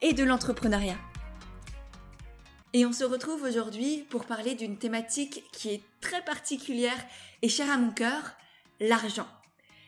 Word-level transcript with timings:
et 0.00 0.12
de 0.12 0.24
l'entrepreneuriat. 0.24 0.98
Et 2.74 2.84
on 2.84 2.92
se 2.92 3.04
retrouve 3.04 3.44
aujourd'hui 3.44 4.04
pour 4.10 4.26
parler 4.26 4.54
d'une 4.54 4.76
thématique 4.76 5.44
qui 5.52 5.70
est 5.70 5.82
très 6.00 6.22
particulière 6.22 7.02
et 7.42 7.48
chère 7.48 7.70
à 7.70 7.78
mon 7.78 7.90
cœur, 7.90 8.34
l'argent. 8.78 9.26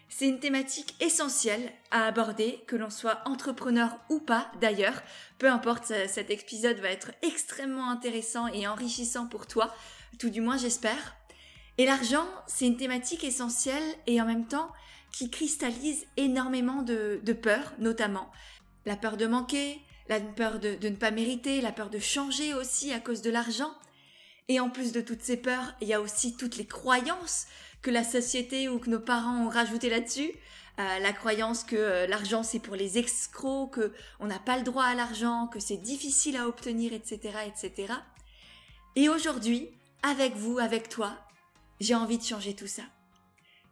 C'est 0.09 0.27
une 0.27 0.41
thématique 0.41 0.96
essentielle 1.00 1.70
à 1.91 2.06
aborder, 2.06 2.64
que 2.66 2.74
l'on 2.74 2.91
soit 2.91 3.20
entrepreneur 3.27 3.96
ou 4.09 4.19
pas 4.19 4.50
d'ailleurs. 4.60 5.00
Peu 5.38 5.48
importe, 5.48 5.92
cet 6.09 6.30
épisode 6.30 6.78
va 6.78 6.88
être 6.88 7.12
extrêmement 7.22 7.91
intéressant 7.91 8.48
et 8.48 8.66
enrichissant 8.66 9.27
pour 9.27 9.47
toi, 9.47 9.72
tout 10.19 10.30
du 10.30 10.41
moins 10.41 10.56
j'espère. 10.56 11.16
Et 11.78 11.86
l'argent, 11.86 12.27
c'est 12.47 12.66
une 12.66 12.77
thématique 12.77 13.22
essentielle 13.22 13.84
et 14.06 14.20
en 14.20 14.27
même 14.27 14.47
temps 14.47 14.72
qui 15.12 15.30
cristallise 15.30 16.06
énormément 16.16 16.83
de, 16.83 17.20
de 17.22 17.33
peurs, 17.33 17.72
notamment. 17.78 18.31
La 18.86 18.97
peur 18.97 19.16
de 19.16 19.27
manquer, 19.27 19.81
la 20.11 20.19
peur 20.19 20.58
de, 20.58 20.75
de, 20.75 20.89
ne 20.89 20.97
pas 20.97 21.12
mériter, 21.12 21.61
la 21.61 21.70
peur 21.70 21.89
de 21.89 22.00
changer 22.00 22.53
aussi 22.53 22.92
à 22.92 22.98
cause 22.98 23.22
de 23.22 23.30
l'argent. 23.30 23.72
Et 24.48 24.58
en 24.58 24.69
plus 24.69 24.91
de 24.91 25.00
toutes 25.00 25.22
ces 25.22 25.36
peurs, 25.36 25.72
il 25.80 25.86
y 25.86 25.94
a 25.94 26.00
aussi 26.00 26.36
toutes 26.36 26.56
les 26.56 26.66
croyances 26.66 27.47
que 27.80 27.92
la 27.92 28.03
société 28.03 28.69
ou 28.69 28.81
que 28.81 28.91
nos 28.91 28.98
parents 28.98 29.47
ont 29.47 29.48
rajouté 29.48 29.88
là-dessus. 29.88 30.33
Euh, 30.81 30.98
la 30.98 31.12
croyance 31.12 31.62
que 31.62 31.77
euh, 31.77 32.06
l'argent 32.08 32.42
c'est 32.42 32.58
pour 32.58 32.75
les 32.75 32.98
escrocs, 32.98 33.75
que 33.75 33.92
on 34.19 34.27
n'a 34.27 34.41
pas 34.41 34.56
le 34.56 34.64
droit 34.64 34.83
à 34.83 34.97
l'argent, 34.97 35.47
que 35.47 35.61
c'est 35.61 35.77
difficile 35.77 36.36
à 36.36 36.48
obtenir, 36.48 36.92
etc., 36.92 37.38
etc. 37.47 37.92
Et 38.97 39.08
aujourd'hui, 39.08 39.69
avec 40.03 40.34
vous, 40.34 40.58
avec 40.58 40.88
toi, 40.88 41.16
j'ai 41.78 41.94
envie 41.94 42.19
de 42.19 42.25
changer 42.25 42.56
tout 42.56 42.66
ça. 42.66 42.83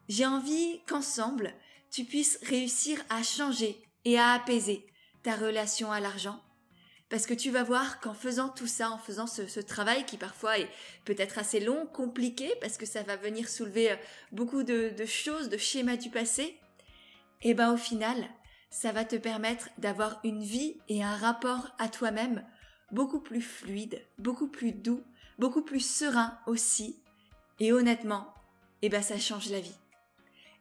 J'ai 0.09 0.25
envie 0.25 0.81
qu'ensemble, 0.87 1.53
tu 1.91 2.05
puisses 2.05 2.39
réussir 2.45 3.03
à 3.11 3.25
changer 3.25 3.83
et 4.05 4.19
à 4.19 4.35
apaiser 4.35 4.87
ta 5.23 5.35
relation 5.35 5.93
à 5.93 6.01
l'argent. 6.01 6.41
Parce 7.09 7.27
que 7.27 7.35
tu 7.35 7.51
vas 7.51 7.63
voir 7.63 8.01
qu'en 8.01 8.13
faisant 8.13 8.51
tout 8.51 8.67
ça, 8.67 8.91
en 8.91 8.99
faisant 8.99 9.27
ce, 9.27 9.61
travail 9.61 10.05
qui 10.05 10.19
parfois 10.19 10.59
est 10.59 10.69
peut-être 11.05 11.39
assez 11.39 11.59
long, 11.59 11.87
compliqué, 11.87 12.53
parce 12.61 12.77
que 12.77 12.85
ça 12.85 13.03
va 13.03 13.17
venir 13.17 13.49
soulever 13.49 13.93
euh, 13.93 13.97
beaucoup 14.33 14.63
de, 14.63 14.93
choses, 15.07 15.49
de 15.49 15.57
schémas 15.57 15.97
du 15.97 16.11
passé, 16.11 16.59
et 17.41 17.51
eh 17.51 17.55
ben 17.55 17.73
au 17.73 17.77
final, 17.77 18.17
ça 18.69 18.91
va 18.91 19.05
te 19.05 19.15
permettre 19.15 19.71
d'avoir 19.79 20.21
une 20.25 20.43
vie 20.43 20.77
et 20.89 21.05
un 21.05 21.15
rapport 21.15 21.69
à 21.79 21.89
toi-même 21.89 22.45
beaucoup 22.91 23.21
plus 23.21 23.41
fluide, 23.41 24.03
beaucoup 24.19 24.49
plus 24.49 24.73
doux, 24.73 25.05
beaucoup 25.39 25.63
plus 25.63 25.81
serein 25.81 26.37
aussi. 26.47 27.01
Et 27.61 27.73
honnêtement, 27.73 28.35
eh 28.83 28.89
ben 28.89 29.03
ça 29.03 29.19
change 29.19 29.51
la 29.51 29.61
vie. 29.61 29.77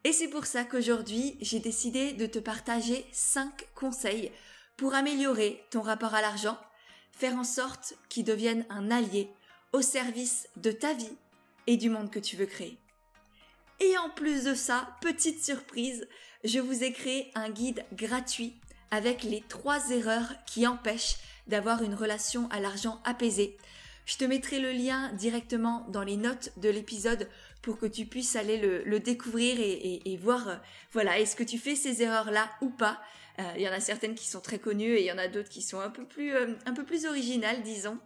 Et 0.04 0.12
c'est 0.12 0.28
pour 0.28 0.46
ça 0.46 0.64
qu'aujourd'hui, 0.64 1.36
j'ai 1.40 1.58
décidé 1.58 2.12
de 2.12 2.26
te 2.26 2.38
partager 2.38 3.04
5 3.12 3.66
conseils 3.74 4.30
pour 4.78 4.94
améliorer 4.94 5.62
ton 5.70 5.82
rapport 5.82 6.14
à 6.14 6.22
l'argent, 6.22 6.56
faire 7.12 7.36
en 7.36 7.44
sorte 7.44 7.94
qu'il 8.08 8.24
devienne 8.24 8.64
un 8.70 8.90
allié 8.90 9.28
au 9.74 9.82
service 9.82 10.48
de 10.56 10.72
ta 10.72 10.94
vie 10.94 11.16
et 11.66 11.76
du 11.76 11.90
monde 11.90 12.10
que 12.10 12.18
tu 12.18 12.36
veux 12.36 12.46
créer. 12.46 12.78
Et 13.80 13.98
en 13.98 14.08
plus 14.08 14.44
de 14.44 14.54
ça, 14.54 14.88
petite 15.02 15.44
surprise, 15.44 16.08
je 16.44 16.60
vous 16.60 16.82
ai 16.82 16.92
créé 16.92 17.30
un 17.34 17.50
guide 17.50 17.84
gratuit 17.92 18.54
avec 18.90 19.24
les 19.24 19.42
trois 19.48 19.90
erreurs 19.90 20.32
qui 20.46 20.66
empêchent 20.66 21.18
d'avoir 21.48 21.82
une 21.82 21.94
relation 21.94 22.48
à 22.50 22.60
l'argent 22.60 23.00
apaisée. 23.04 23.58
Je 24.06 24.16
te 24.16 24.24
mettrai 24.24 24.58
le 24.58 24.72
lien 24.72 25.12
directement 25.12 25.84
dans 25.88 26.02
les 26.02 26.16
notes 26.16 26.52
de 26.56 26.70
l'épisode 26.70 27.28
pour 27.62 27.78
que 27.78 27.86
tu 27.86 28.06
puisses 28.06 28.36
aller 28.36 28.56
le, 28.56 29.00
découvrir 29.00 29.58
et, 29.60 30.16
voir, 30.22 30.48
euh, 30.48 30.56
voilà, 30.92 31.18
est-ce 31.18 31.36
que 31.36 31.42
tu 31.42 31.58
fais 31.58 31.74
ces 31.74 32.02
erreurs-là 32.02 32.48
ou 32.62 32.70
pas. 32.70 33.00
Euh, 33.40 33.52
il 33.56 33.62
y 33.62 33.68
en 33.68 33.72
a 33.72 33.80
certaines 33.80 34.14
qui 34.14 34.26
sont 34.26 34.40
très 34.40 34.58
connues 34.58 34.94
et 34.94 35.00
il 35.00 35.06
y 35.06 35.12
en 35.12 35.18
a 35.18 35.28
d'autres 35.28 35.48
qui 35.48 35.62
sont 35.62 35.80
un 35.80 35.90
peu 35.90 36.04
plus, 36.04 36.34
euh, 36.34 36.54
un 36.66 36.72
peu 36.72 36.84
plus 36.84 37.06
originales, 37.06 37.62
disons. 37.62 37.98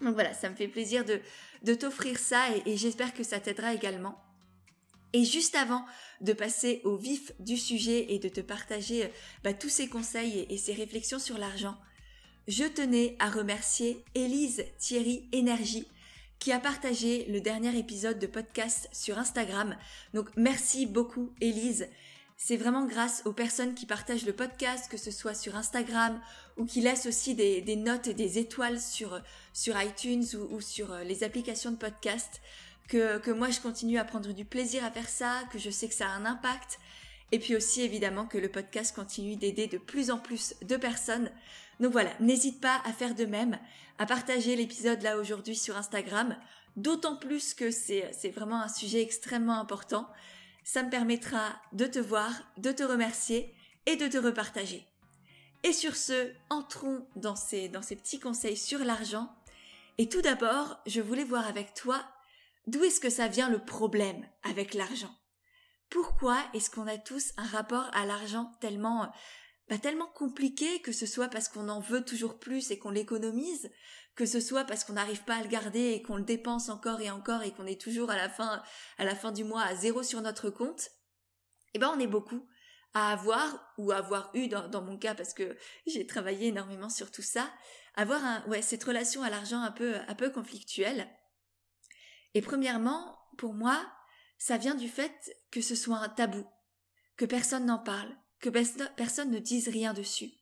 Donc 0.00 0.14
voilà, 0.14 0.34
ça 0.34 0.50
me 0.50 0.56
fait 0.56 0.68
plaisir 0.68 1.04
de, 1.04 1.20
de 1.62 1.74
t'offrir 1.74 2.18
ça 2.18 2.44
et, 2.66 2.76
j'espère 2.76 3.14
que 3.14 3.22
ça 3.22 3.38
t'aidera 3.38 3.72
également. 3.72 4.20
Et 5.12 5.24
juste 5.24 5.54
avant 5.54 5.84
de 6.20 6.32
passer 6.32 6.80
au 6.82 6.96
vif 6.96 7.30
du 7.38 7.56
sujet 7.56 8.12
et 8.12 8.18
de 8.18 8.28
te 8.28 8.40
partager 8.40 9.08
bah, 9.44 9.54
tous 9.54 9.68
ces 9.68 9.88
conseils 9.88 10.40
et, 10.40 10.54
et 10.54 10.58
ces 10.58 10.72
réflexions 10.72 11.20
sur 11.20 11.38
l'argent, 11.38 11.76
je 12.48 12.64
tenais 12.64 13.16
à 13.20 13.30
remercier 13.30 14.04
Élise 14.16 14.64
Thierry 14.78 15.28
Énergie 15.30 15.86
qui 16.40 16.52
a 16.52 16.58
partagé 16.58 17.24
le 17.26 17.40
dernier 17.40 17.78
épisode 17.78 18.18
de 18.18 18.26
podcast 18.26 18.88
sur 18.92 19.18
Instagram. 19.18 19.76
Donc 20.12 20.28
merci 20.36 20.84
beaucoup 20.84 21.32
Élise. 21.40 21.88
C'est 22.36 22.56
vraiment 22.56 22.84
grâce 22.84 23.22
aux 23.24 23.32
personnes 23.32 23.74
qui 23.74 23.86
partagent 23.86 24.26
le 24.26 24.32
podcast, 24.32 24.90
que 24.90 24.96
ce 24.96 25.10
soit 25.10 25.34
sur 25.34 25.56
Instagram 25.56 26.20
ou 26.56 26.64
qui 26.64 26.80
laissent 26.80 27.06
aussi 27.06 27.34
des, 27.34 27.76
notes 27.76 28.08
et 28.08 28.14
des 28.14 28.38
étoiles 28.38 28.80
sur, 28.80 29.20
sur 29.52 29.80
iTunes 29.80 30.24
ou, 30.50 30.60
sur 30.60 30.92
euh, 30.92 31.04
les 31.04 31.24
applications 31.24 31.70
de 31.70 31.76
podcast, 31.76 32.42
que, 32.88 33.18
que 33.18 33.30
moi 33.30 33.50
je 33.50 33.60
continue 33.60 33.98
à 33.98 34.04
prendre 34.04 34.32
du 34.32 34.44
plaisir 34.44 34.84
à 34.84 34.90
faire 34.90 35.08
ça, 35.08 35.42
que 35.52 35.58
je 35.58 35.70
sais 35.70 35.88
que 35.88 35.94
ça 35.94 36.08
a 36.08 36.12
un 36.12 36.26
impact. 36.26 36.78
Et 37.32 37.38
puis 37.38 37.56
aussi 37.56 37.82
évidemment 37.82 38.26
que 38.26 38.38
le 38.38 38.48
podcast 38.48 38.94
continue 38.94 39.36
d'aider 39.36 39.66
de 39.66 39.78
plus 39.78 40.10
en 40.10 40.18
plus 40.18 40.54
de 40.62 40.76
personnes. 40.76 41.30
Donc 41.80 41.92
voilà, 41.92 42.10
n'hésite 42.20 42.60
pas 42.60 42.80
à 42.84 42.92
faire 42.92 43.14
de 43.14 43.24
même, 43.24 43.58
à 43.98 44.06
partager 44.06 44.54
l'épisode 44.56 45.02
là 45.02 45.18
aujourd'hui 45.18 45.56
sur 45.56 45.76
Instagram, 45.76 46.36
d'autant 46.76 47.16
plus 47.16 47.54
que 47.54 47.70
c'est 47.70 48.30
vraiment 48.34 48.60
un 48.60 48.68
sujet 48.68 49.02
extrêmement 49.02 49.58
important 49.58 50.06
ça 50.64 50.82
me 50.82 50.90
permettra 50.90 51.60
de 51.72 51.86
te 51.86 51.98
voir, 51.98 52.32
de 52.56 52.72
te 52.72 52.82
remercier 52.82 53.54
et 53.86 53.96
de 53.96 54.08
te 54.08 54.18
repartager. 54.18 54.86
Et 55.62 55.72
sur 55.72 55.96
ce, 55.96 56.32
entrons 56.50 57.06
dans 57.16 57.36
ces, 57.36 57.68
dans 57.68 57.82
ces 57.82 57.96
petits 57.96 58.20
conseils 58.20 58.56
sur 58.56 58.80
l'argent. 58.80 59.34
Et 59.98 60.08
tout 60.08 60.22
d'abord, 60.22 60.78
je 60.86 61.00
voulais 61.00 61.24
voir 61.24 61.46
avec 61.46 61.74
toi 61.74 62.04
d'où 62.66 62.82
est-ce 62.82 63.00
que 63.00 63.10
ça 63.10 63.28
vient 63.28 63.48
le 63.48 63.64
problème 63.64 64.26
avec 64.42 64.74
l'argent? 64.74 65.14
Pourquoi 65.90 66.38
est-ce 66.54 66.70
qu'on 66.70 66.86
a 66.86 66.98
tous 66.98 67.32
un 67.36 67.46
rapport 67.46 67.88
à 67.92 68.04
l'argent 68.04 68.52
tellement 68.60 69.12
pas 69.68 69.78
tellement 69.78 70.08
compliqué, 70.08 70.80
que 70.82 70.92
ce 70.92 71.06
soit 71.06 71.28
parce 71.28 71.48
qu'on 71.48 71.68
en 71.68 71.80
veut 71.80 72.04
toujours 72.04 72.38
plus 72.38 72.70
et 72.70 72.78
qu'on 72.78 72.90
l'économise, 72.90 73.70
que 74.14 74.26
ce 74.26 74.40
soit 74.40 74.64
parce 74.64 74.84
qu'on 74.84 74.92
n'arrive 74.94 75.24
pas 75.24 75.36
à 75.36 75.42
le 75.42 75.48
garder 75.48 75.92
et 75.92 76.02
qu'on 76.02 76.16
le 76.16 76.24
dépense 76.24 76.68
encore 76.68 77.00
et 77.00 77.10
encore 77.10 77.42
et 77.42 77.52
qu'on 77.52 77.66
est 77.66 77.80
toujours 77.80 78.10
à 78.10 78.16
la 78.16 78.28
fin, 78.28 78.62
à 78.98 79.04
la 79.04 79.14
fin 79.14 79.32
du 79.32 79.44
mois 79.44 79.62
à 79.62 79.74
zéro 79.74 80.02
sur 80.02 80.20
notre 80.20 80.50
compte, 80.50 80.90
eh 81.72 81.78
ben 81.78 81.92
on 81.94 81.98
est 81.98 82.06
beaucoup 82.06 82.46
à 82.92 83.12
avoir 83.12 83.72
ou 83.76 83.90
avoir 83.90 84.30
eu 84.34 84.46
dans, 84.46 84.68
dans 84.68 84.82
mon 84.82 84.96
cas 84.96 85.14
parce 85.14 85.34
que 85.34 85.56
j'ai 85.86 86.06
travaillé 86.06 86.48
énormément 86.48 86.88
sur 86.88 87.10
tout 87.10 87.22
ça, 87.22 87.50
avoir 87.96 88.24
un, 88.24 88.46
ouais, 88.46 88.62
cette 88.62 88.84
relation 88.84 89.22
à 89.22 89.30
l'argent 89.30 89.60
un 89.60 89.72
peu, 89.72 89.96
un 90.06 90.14
peu 90.14 90.30
conflictuelle. 90.30 91.08
Et 92.34 92.42
premièrement, 92.42 93.18
pour 93.36 93.54
moi, 93.54 93.84
ça 94.38 94.58
vient 94.58 94.74
du 94.74 94.88
fait 94.88 95.34
que 95.50 95.60
ce 95.60 95.74
soit 95.74 95.98
un 95.98 96.08
tabou, 96.08 96.46
que 97.16 97.24
personne 97.24 97.66
n'en 97.66 97.78
parle, 97.78 98.16
personne 98.50 99.30
ne 99.30 99.38
dise 99.38 99.68
rien 99.68 99.92
dessus. 99.92 100.32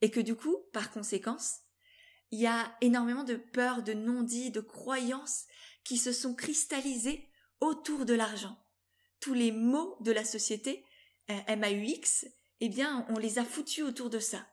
Et 0.00 0.10
que 0.10 0.20
du 0.20 0.34
coup, 0.34 0.56
par 0.72 0.90
conséquence, 0.90 1.60
il 2.30 2.40
y 2.40 2.46
a 2.46 2.76
énormément 2.80 3.24
de 3.24 3.36
peurs, 3.36 3.82
de 3.82 3.94
non-dits, 3.94 4.50
de 4.50 4.60
croyances 4.60 5.44
qui 5.84 5.96
se 5.96 6.12
sont 6.12 6.34
cristallisées 6.34 7.28
autour 7.60 8.04
de 8.04 8.14
l'argent. 8.14 8.56
Tous 9.20 9.34
les 9.34 9.52
mots 9.52 9.96
de 10.00 10.12
la 10.12 10.24
société, 10.24 10.84
euh, 11.30 11.56
MAUX, 11.56 12.26
eh 12.60 12.68
bien, 12.68 13.06
on 13.08 13.18
les 13.18 13.38
a 13.38 13.44
foutus 13.44 13.84
autour 13.84 14.10
de 14.10 14.18
ça. 14.18 14.46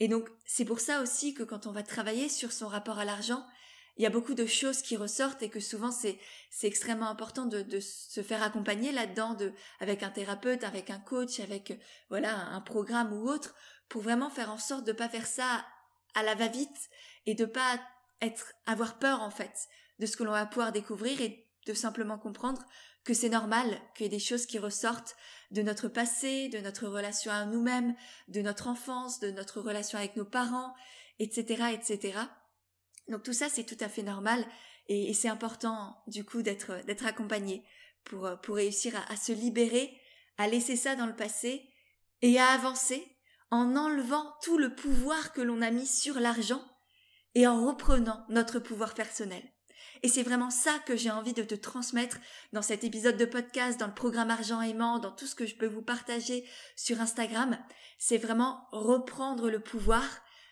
Et 0.00 0.08
donc, 0.08 0.28
c'est 0.46 0.64
pour 0.64 0.80
ça 0.80 1.02
aussi 1.02 1.34
que 1.34 1.42
quand 1.42 1.66
on 1.66 1.72
va 1.72 1.82
travailler 1.82 2.28
sur 2.28 2.52
son 2.52 2.68
rapport 2.68 2.98
à 2.98 3.04
l'argent, 3.04 3.44
il 3.98 4.04
y 4.04 4.06
a 4.06 4.10
beaucoup 4.10 4.34
de 4.34 4.46
choses 4.46 4.80
qui 4.80 4.96
ressortent 4.96 5.42
et 5.42 5.50
que 5.50 5.60
souvent 5.60 5.90
c'est 5.90 6.18
c'est 6.50 6.66
extrêmement 6.66 7.08
important 7.08 7.46
de, 7.46 7.62
de 7.62 7.80
se 7.80 8.22
faire 8.22 8.42
accompagner 8.42 8.92
là-dedans 8.92 9.34
de 9.34 9.52
avec 9.80 10.02
un 10.02 10.10
thérapeute, 10.10 10.64
avec 10.64 10.90
un 10.90 11.00
coach, 11.00 11.40
avec 11.40 11.78
voilà 12.08 12.36
un 12.36 12.60
programme 12.60 13.12
ou 13.12 13.28
autre 13.28 13.54
pour 13.88 14.02
vraiment 14.02 14.30
faire 14.30 14.50
en 14.50 14.58
sorte 14.58 14.86
de 14.86 14.92
pas 14.92 15.08
faire 15.08 15.26
ça 15.26 15.66
à 16.14 16.22
la 16.22 16.34
va-vite 16.34 16.90
et 17.26 17.34
de 17.34 17.44
pas 17.44 17.80
être 18.20 18.52
avoir 18.66 18.98
peur 18.98 19.20
en 19.20 19.30
fait 19.30 19.68
de 19.98 20.06
ce 20.06 20.16
que 20.16 20.24
l'on 20.24 20.32
va 20.32 20.46
pouvoir 20.46 20.72
découvrir 20.72 21.20
et 21.20 21.46
de 21.66 21.74
simplement 21.74 22.18
comprendre 22.18 22.64
que 23.04 23.14
c'est 23.14 23.28
normal 23.28 23.80
qu'il 23.94 24.04
y 24.04 24.06
ait 24.06 24.10
des 24.10 24.18
choses 24.18 24.46
qui 24.46 24.58
ressortent 24.58 25.16
de 25.50 25.62
notre 25.62 25.88
passé, 25.88 26.48
de 26.48 26.58
notre 26.58 26.86
relation 26.86 27.32
à 27.32 27.46
nous-mêmes, 27.46 27.94
de 28.28 28.42
notre 28.42 28.68
enfance, 28.68 29.18
de 29.20 29.30
notre 29.30 29.60
relation 29.60 29.98
avec 29.98 30.16
nos 30.16 30.24
parents, 30.24 30.74
etc., 31.18 31.72
etc. 31.72 32.18
Donc 33.08 33.22
tout 33.22 33.32
ça, 33.32 33.48
c'est 33.48 33.64
tout 33.64 33.76
à 33.80 33.88
fait 33.88 34.02
normal 34.02 34.44
et, 34.88 35.12
c'est 35.12 35.28
important, 35.28 36.02
du 36.06 36.24
coup, 36.24 36.42
d'être, 36.42 36.84
d'être 36.86 37.04
accompagné 37.04 37.62
pour, 38.04 38.30
pour 38.42 38.56
réussir 38.56 38.94
à 39.08 39.16
se 39.16 39.32
libérer, 39.32 40.00
à 40.38 40.48
laisser 40.48 40.76
ça 40.76 40.96
dans 40.96 41.06
le 41.06 41.16
passé 41.16 41.68
et 42.22 42.38
à 42.38 42.46
avancer 42.46 43.06
en 43.50 43.76
enlevant 43.76 44.34
tout 44.42 44.58
le 44.58 44.74
pouvoir 44.74 45.32
que 45.32 45.40
l'on 45.40 45.62
a 45.62 45.70
mis 45.70 45.86
sur 45.86 46.20
l'argent 46.20 46.62
et 47.34 47.46
en 47.46 47.66
reprenant 47.66 48.24
notre 48.28 48.58
pouvoir 48.58 48.94
personnel. 48.94 49.42
Et 50.02 50.08
c'est 50.08 50.22
vraiment 50.22 50.50
ça 50.50 50.78
que 50.86 50.96
j'ai 50.96 51.10
envie 51.10 51.32
de 51.32 51.42
te 51.42 51.54
transmettre 51.54 52.18
dans 52.52 52.62
cet 52.62 52.84
épisode 52.84 53.16
de 53.16 53.24
podcast, 53.24 53.80
dans 53.80 53.86
le 53.86 53.94
programme 53.94 54.30
Argent 54.30 54.60
aimant, 54.60 54.98
dans 54.98 55.10
tout 55.10 55.26
ce 55.26 55.34
que 55.34 55.46
je 55.46 55.56
peux 55.56 55.66
vous 55.66 55.82
partager 55.82 56.44
sur 56.76 57.00
Instagram. 57.00 57.58
C'est 57.98 58.18
vraiment 58.18 58.68
reprendre 58.70 59.50
le 59.50 59.60
pouvoir 59.60 60.04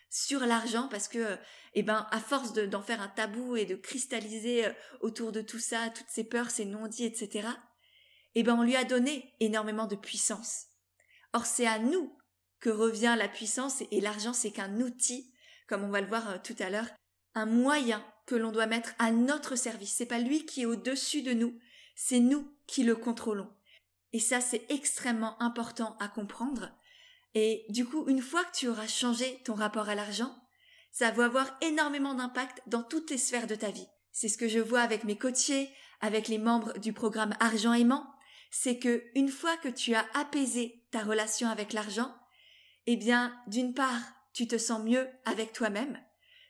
sur 0.09 0.41
l'argent 0.41 0.87
parce 0.89 1.07
que, 1.07 1.37
eh 1.73 1.83
ben, 1.83 2.07
à 2.11 2.19
force 2.19 2.53
d'en 2.53 2.81
faire 2.81 3.01
un 3.01 3.07
tabou 3.07 3.55
et 3.55 3.65
de 3.65 3.75
cristalliser 3.75 4.65
euh, 4.65 4.73
autour 5.01 5.31
de 5.31 5.41
tout 5.41 5.59
ça, 5.59 5.89
toutes 5.89 6.09
ces 6.09 6.23
peurs, 6.23 6.49
ces 6.49 6.65
non-dits, 6.65 7.05
etc., 7.05 7.49
eh 8.35 8.43
ben, 8.43 8.55
on 8.55 8.63
lui 8.63 8.75
a 8.75 8.83
donné 8.83 9.33
énormément 9.39 9.87
de 9.87 9.95
puissance. 9.95 10.67
Or, 11.33 11.45
c'est 11.45 11.67
à 11.67 11.79
nous 11.79 12.15
que 12.59 12.69
revient 12.69 13.15
la 13.17 13.27
puissance 13.27 13.83
et 13.91 14.01
l'argent, 14.01 14.33
c'est 14.33 14.51
qu'un 14.51 14.79
outil, 14.81 15.33
comme 15.67 15.83
on 15.83 15.89
va 15.89 16.01
le 16.01 16.07
voir 16.07 16.29
euh, 16.29 16.37
tout 16.43 16.55
à 16.59 16.69
l'heure, 16.69 16.87
un 17.35 17.45
moyen 17.45 18.03
que 18.25 18.35
l'on 18.35 18.51
doit 18.51 18.67
mettre 18.67 18.93
à 18.99 19.11
notre 19.11 19.55
service. 19.55 19.93
C'est 19.93 20.05
pas 20.05 20.19
lui 20.19 20.45
qui 20.45 20.63
est 20.63 20.65
au-dessus 20.65 21.21
de 21.21 21.33
nous, 21.33 21.57
c'est 21.95 22.19
nous 22.19 22.51
qui 22.67 22.83
le 22.83 22.95
contrôlons. 22.95 23.49
Et 24.13 24.19
ça, 24.19 24.41
c'est 24.41 24.65
extrêmement 24.69 25.41
important 25.41 25.95
à 25.99 26.07
comprendre. 26.07 26.71
Et 27.33 27.65
du 27.69 27.85
coup, 27.85 28.07
une 28.07 28.21
fois 28.21 28.43
que 28.45 28.55
tu 28.55 28.67
auras 28.67 28.87
changé 28.87 29.41
ton 29.43 29.53
rapport 29.53 29.89
à 29.89 29.95
l'argent, 29.95 30.35
ça 30.91 31.11
va 31.11 31.25
avoir 31.25 31.57
énormément 31.61 32.13
d'impact 32.13 32.61
dans 32.67 32.83
toutes 32.83 33.11
les 33.11 33.17
sphères 33.17 33.47
de 33.47 33.55
ta 33.55 33.69
vie. 33.69 33.87
C'est 34.11 34.29
ce 34.29 34.37
que 34.37 34.47
je 34.47 34.59
vois 34.59 34.81
avec 34.81 35.03
mes 35.03 35.17
coachés, 35.17 35.69
avec 36.01 36.27
les 36.27 36.39
membres 36.39 36.77
du 36.79 36.93
programme 36.93 37.35
Argent 37.39 37.73
aimant, 37.73 38.07
c'est 38.49 38.79
que 38.79 39.03
une 39.15 39.29
fois 39.29 39.57
que 39.57 39.67
tu 39.67 39.93
as 39.93 40.05
apaisé 40.13 40.83
ta 40.91 41.03
relation 41.03 41.49
avec 41.49 41.73
l'argent, 41.73 42.15
eh 42.85 42.95
bien, 42.95 43.37
d'une 43.47 43.73
part, 43.73 44.01
tu 44.33 44.47
te 44.47 44.57
sens 44.57 44.83
mieux 44.83 45.07
avec 45.25 45.51
toi-même, 45.51 45.99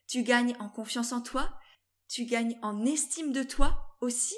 tu 0.07 0.23
gagnes 0.23 0.55
en 0.59 0.69
confiance 0.69 1.11
en 1.11 1.21
toi, 1.21 1.57
tu 2.07 2.25
gagnes 2.25 2.57
en 2.61 2.85
estime 2.85 3.31
de 3.31 3.43
toi 3.43 3.95
aussi, 4.01 4.35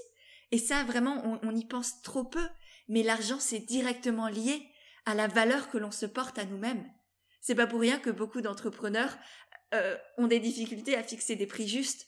et 0.51 0.57
ça 0.57 0.83
vraiment 0.83 1.39
on, 1.43 1.55
y 1.55 1.65
pense 1.65 2.01
trop 2.01 2.23
peu, 2.23 2.47
mais 2.87 3.03
l'argent 3.03 3.39
c'est 3.39 3.59
directement 3.59 4.27
lié 4.27 4.67
à 5.09 5.15
la 5.15 5.27
valeur 5.27 5.69
que 5.69 5.77
l'on 5.77 5.91
se 5.91 6.05
porte 6.05 6.37
à 6.37 6.45
nous-mêmes. 6.45 6.85
C'est 7.41 7.55
pas 7.55 7.67
pour 7.67 7.79
rien 7.79 7.99
que 7.99 8.09
beaucoup 8.09 8.41
d'entrepreneurs 8.41 9.17
euh, 9.73 9.97
ont 10.17 10.27
des 10.27 10.39
difficultés 10.39 10.95
à 10.95 11.03
fixer 11.03 11.35
des 11.35 11.47
prix 11.47 11.67
justes. 11.67 12.07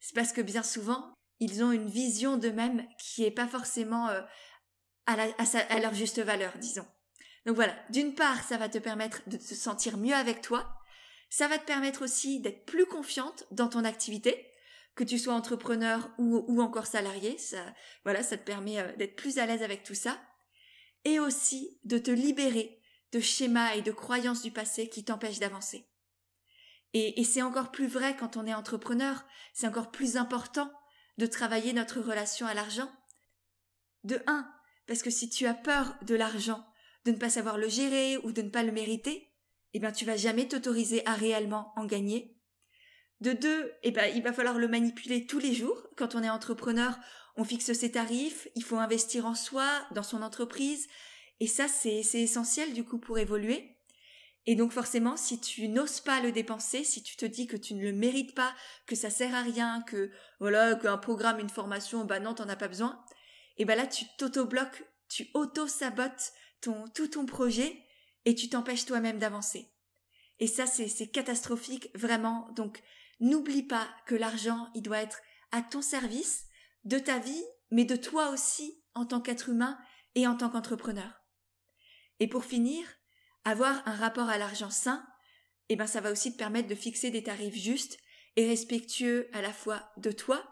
C'est 0.00 0.14
parce 0.14 0.32
que 0.32 0.40
bien 0.40 0.62
souvent, 0.62 1.14
ils 1.40 1.62
ont 1.64 1.72
une 1.72 1.88
vision 1.88 2.36
d'eux-mêmes 2.36 2.86
qui 2.98 3.24
est 3.24 3.30
pas 3.30 3.46
forcément 3.46 4.08
euh, 4.08 4.20
à 5.06 5.80
leur 5.80 5.94
juste 5.94 6.20
valeur, 6.20 6.52
disons. 6.58 6.86
Donc 7.46 7.54
voilà, 7.54 7.76
d'une 7.90 8.14
part, 8.14 8.42
ça 8.42 8.56
va 8.56 8.68
te 8.68 8.78
permettre 8.78 9.22
de 9.28 9.36
te 9.36 9.54
sentir 9.54 9.98
mieux 9.98 10.14
avec 10.14 10.42
toi, 10.42 10.68
ça 11.30 11.48
va 11.48 11.58
te 11.58 11.64
permettre 11.64 12.02
aussi 12.02 12.40
d'être 12.40 12.64
plus 12.64 12.86
confiante 12.86 13.44
dans 13.52 13.68
ton 13.68 13.84
activité, 13.84 14.50
que 14.96 15.04
tu 15.04 15.18
sois 15.18 15.34
entrepreneur 15.34 16.10
ou, 16.18 16.60
encore 16.60 16.86
salarié, 16.86 17.36
ça, 17.38 17.62
voilà, 18.04 18.22
ça 18.22 18.36
te 18.36 18.44
permet 18.44 18.80
euh, 18.80 18.96
d'être 18.96 19.14
plus 19.14 19.38
à 19.38 19.46
l'aise 19.46 19.62
avec 19.62 19.82
tout 19.84 19.94
ça, 19.94 20.18
et 21.06 21.20
aussi 21.20 21.78
de 21.84 21.98
te 21.98 22.10
libérer 22.10 22.82
de 23.12 23.20
schémas 23.20 23.76
et 23.76 23.82
de 23.82 23.92
croyances 23.92 24.42
du 24.42 24.50
passé 24.50 24.88
qui 24.88 25.04
t'empêchent 25.04 25.38
d'avancer. 25.38 25.88
Et, 26.94 27.22
c'est 27.22 27.42
encore 27.42 27.70
plus 27.70 27.86
vrai 27.86 28.16
quand 28.16 28.36
on 28.36 28.44
est 28.44 28.54
entrepreneur, 28.54 29.24
c'est 29.54 29.68
encore 29.68 29.92
plus 29.92 30.16
important 30.16 30.68
de 31.16 31.26
travailler 31.26 31.72
notre 31.72 32.00
relation 32.00 32.46
à 32.46 32.54
l'argent. 32.54 32.90
De 34.02 34.20
un, 34.26 34.50
parce 34.88 35.02
que 35.02 35.10
si 35.10 35.30
tu 35.30 35.46
as 35.46 35.54
peur 35.54 35.94
de 36.02 36.16
l'argent, 36.16 36.66
de 37.04 37.12
ne 37.12 37.18
pas 37.18 37.30
savoir 37.30 37.56
le 37.56 37.68
gérer 37.68 38.16
ou 38.18 38.32
de 38.32 38.42
ne 38.42 38.50
pas 38.50 38.64
le 38.64 38.72
mériter, 38.72 39.32
eh 39.74 39.78
bien 39.78 39.92
tu 39.92 40.06
vas 40.06 40.16
jamais 40.16 40.48
t'autoriser 40.48 41.06
à 41.06 41.14
réellement 41.14 41.72
en 41.76 41.84
gagner. 41.84 42.36
De 43.20 43.32
deux, 43.32 43.72
eh 43.84 43.92
ben 43.92 44.10
il 44.16 44.22
va 44.22 44.32
falloir 44.32 44.58
le 44.58 44.68
manipuler 44.68 45.26
tous 45.26 45.38
les 45.38 45.54
jours. 45.54 45.86
Quand 45.96 46.16
on 46.16 46.22
est 46.22 46.30
entrepreneur, 46.30 46.98
on 47.36 47.44
fixe 47.44 47.72
ses 47.72 47.92
tarifs, 47.92 48.48
il 48.54 48.64
faut 48.64 48.78
investir 48.78 49.26
en 49.26 49.34
soi, 49.34 49.68
dans 49.92 50.02
son 50.02 50.22
entreprise, 50.22 50.88
et 51.40 51.46
ça 51.46 51.68
c'est 51.68 52.00
essentiel 52.14 52.72
du 52.72 52.84
coup 52.84 52.98
pour 52.98 53.18
évoluer. 53.18 53.76
Et 54.46 54.54
donc 54.54 54.72
forcément, 54.72 55.16
si 55.16 55.40
tu 55.40 55.68
n'oses 55.68 56.00
pas 56.00 56.20
le 56.20 56.30
dépenser, 56.32 56.84
si 56.84 57.02
tu 57.02 57.16
te 57.16 57.26
dis 57.26 57.46
que 57.46 57.56
tu 57.56 57.74
ne 57.74 57.82
le 57.82 57.92
mérites 57.92 58.34
pas, 58.34 58.54
que 58.86 58.94
ça 58.94 59.10
sert 59.10 59.34
à 59.34 59.42
rien, 59.42 59.82
que 59.82 60.10
voilà, 60.38 60.76
qu'un 60.76 60.98
programme, 60.98 61.40
une 61.40 61.50
formation, 61.50 62.04
bah 62.04 62.20
non, 62.20 62.34
t'en 62.34 62.48
as 62.48 62.56
pas 62.56 62.68
besoin, 62.68 63.04
et 63.58 63.64
ben 63.64 63.76
là 63.76 63.86
tu 63.86 64.04
t'auto-bloques, 64.18 64.84
tu 65.08 65.28
auto-sabotes 65.34 66.32
ton, 66.60 66.84
tout 66.94 67.08
ton 67.08 67.26
projet 67.26 67.76
et 68.24 68.34
tu 68.34 68.48
t'empêches 68.48 68.86
toi-même 68.86 69.18
d'avancer. 69.18 69.72
Et 70.38 70.46
ça, 70.46 70.66
c'est 70.66 71.06
catastrophique, 71.08 71.90
vraiment. 71.94 72.48
Donc, 72.56 72.82
n'oublie 73.20 73.62
pas 73.62 73.88
que 74.06 74.14
l'argent, 74.14 74.68
il 74.74 74.82
doit 74.82 75.00
être 75.00 75.20
à 75.52 75.62
ton 75.62 75.80
service, 75.80 76.45
de 76.86 76.98
ta 76.98 77.18
vie, 77.18 77.44
mais 77.70 77.84
de 77.84 77.96
toi 77.96 78.30
aussi, 78.30 78.82
en 78.94 79.04
tant 79.04 79.20
qu'être 79.20 79.50
humain 79.50 79.78
et 80.14 80.26
en 80.26 80.36
tant 80.36 80.48
qu'entrepreneur. 80.48 81.20
Et 82.20 82.28
pour 82.28 82.44
finir, 82.44 82.86
avoir 83.44 83.86
un 83.86 83.94
rapport 83.94 84.28
à 84.28 84.38
l'argent 84.38 84.70
sain, 84.70 85.06
eh 85.68 85.76
ben, 85.76 85.86
ça 85.86 86.00
va 86.00 86.12
aussi 86.12 86.32
te 86.32 86.38
permettre 86.38 86.68
de 86.68 86.74
fixer 86.74 87.10
des 87.10 87.24
tarifs 87.24 87.56
justes 87.56 87.98
et 88.36 88.46
respectueux 88.46 89.28
à 89.32 89.42
la 89.42 89.52
fois 89.52 89.92
de 89.96 90.12
toi, 90.12 90.42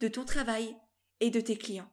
de 0.00 0.08
ton 0.08 0.24
travail 0.24 0.76
et 1.20 1.30
de 1.30 1.40
tes 1.40 1.56
clients. 1.56 1.90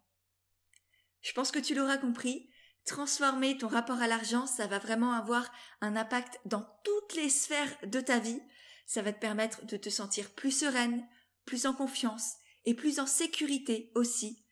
Je 1.22 1.32
pense 1.34 1.52
que 1.52 1.60
tu 1.60 1.76
l'auras 1.76 1.98
compris, 1.98 2.50
transformer 2.86 3.58
ton 3.58 3.68
rapport 3.68 4.02
à 4.02 4.08
l'argent, 4.08 4.48
ça 4.48 4.66
va 4.66 4.80
vraiment 4.80 5.14
avoir 5.14 5.50
un 5.82 5.96
impact 5.96 6.40
dans 6.46 6.66
toutes 6.84 7.14
les 7.16 7.30
sphères 7.30 7.78
de 7.86 8.02
ta 8.02 8.20
vie. 8.20 8.42
Ça 8.88 9.04
va 9.04 9.14
te 9.14 9.20
permettre 9.20 9.66
de 9.66 9.78
te 9.78 9.90
sentir 9.90 10.32
plus 10.32 10.52
sereine, 10.52 11.08
plus 11.46 11.68
en 11.68 11.74
confiance 11.74 12.38
et 12.66 12.74
plus 12.74 13.00
en 13.00 13.06
sécurité 13.06 13.92
aussi, 13.96 14.44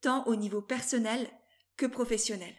tant 0.00 0.24
au 0.26 0.36
niveau 0.36 0.62
personnel 0.62 1.30
que 1.76 1.86
professionnel. 1.86 2.54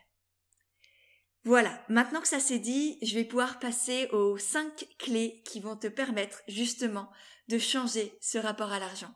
Voilà, 1.45 1.83
maintenant 1.87 2.21
que 2.21 2.27
ça 2.27 2.39
s'est 2.39 2.59
dit, 2.59 2.97
je 3.01 3.15
vais 3.15 3.23
pouvoir 3.23 3.59
passer 3.59 4.07
aux 4.11 4.37
cinq 4.37 4.87
clés 4.97 5.41
qui 5.45 5.59
vont 5.61 5.77
te 5.77 5.87
permettre 5.87 6.41
justement 6.47 7.09
de 7.47 7.57
changer 7.57 8.17
ce 8.21 8.37
rapport 8.37 8.71
à 8.71 8.79
l'argent. 8.79 9.13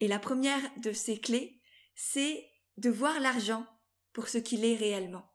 Et 0.00 0.08
la 0.08 0.18
première 0.18 0.60
de 0.78 0.92
ces 0.92 1.20
clés, 1.20 1.60
c'est 1.94 2.46
de 2.78 2.90
voir 2.90 3.20
l'argent 3.20 3.66
pour 4.12 4.28
ce 4.28 4.38
qu'il 4.38 4.64
est 4.64 4.76
réellement. 4.76 5.30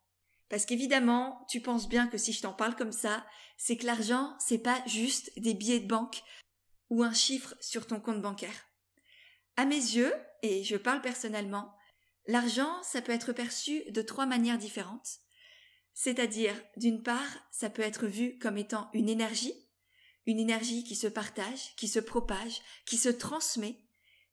Parce 0.50 0.66
qu'évidemment, 0.66 1.46
tu 1.50 1.62
penses 1.62 1.88
bien 1.88 2.08
que 2.08 2.18
si 2.18 2.34
je 2.34 2.42
t'en 2.42 2.54
parle 2.54 2.76
comme 2.76 2.92
ça, 2.92 3.26
c'est 3.58 3.78
que 3.78 3.86
l'argent, 3.86 4.36
c'est 4.40 4.60
pas 4.60 4.84
juste 4.86 5.32
des 5.40 5.54
billets 5.54 5.80
de 5.80 5.88
banque 5.88 6.22
ou 6.90 7.04
un 7.04 7.14
chiffre 7.14 7.56
sur 7.60 7.88
ton 7.88 8.00
compte 8.00 8.22
bancaire. 8.22 8.68
À 9.58 9.66
mes 9.66 9.76
yeux, 9.76 10.14
et 10.42 10.64
je 10.64 10.76
parle 10.76 11.02
personnellement, 11.02 11.76
l'argent, 12.28 12.82
ça 12.84 13.02
peut 13.02 13.12
être 13.12 13.34
perçu 13.34 13.84
de 13.92 14.02
trois 14.02 14.26
manières 14.26 14.58
différentes. 14.58 15.20
C'est-à-dire, 15.94 16.56
d'une 16.76 17.04
part, 17.04 17.48
ça 17.52 17.70
peut 17.70 17.82
être 17.82 18.08
vu 18.08 18.38
comme 18.40 18.58
étant 18.58 18.90
une 18.94 19.08
énergie, 19.10 19.54
une 20.26 20.40
énergie 20.40 20.84
qui 20.84 20.96
se 20.96 21.08
partage, 21.08 21.76
qui 21.78 21.88
se 21.88 22.00
propage, 22.00 22.62
qui 22.86 22.98
se 22.98 23.10
transmet, 23.10 23.78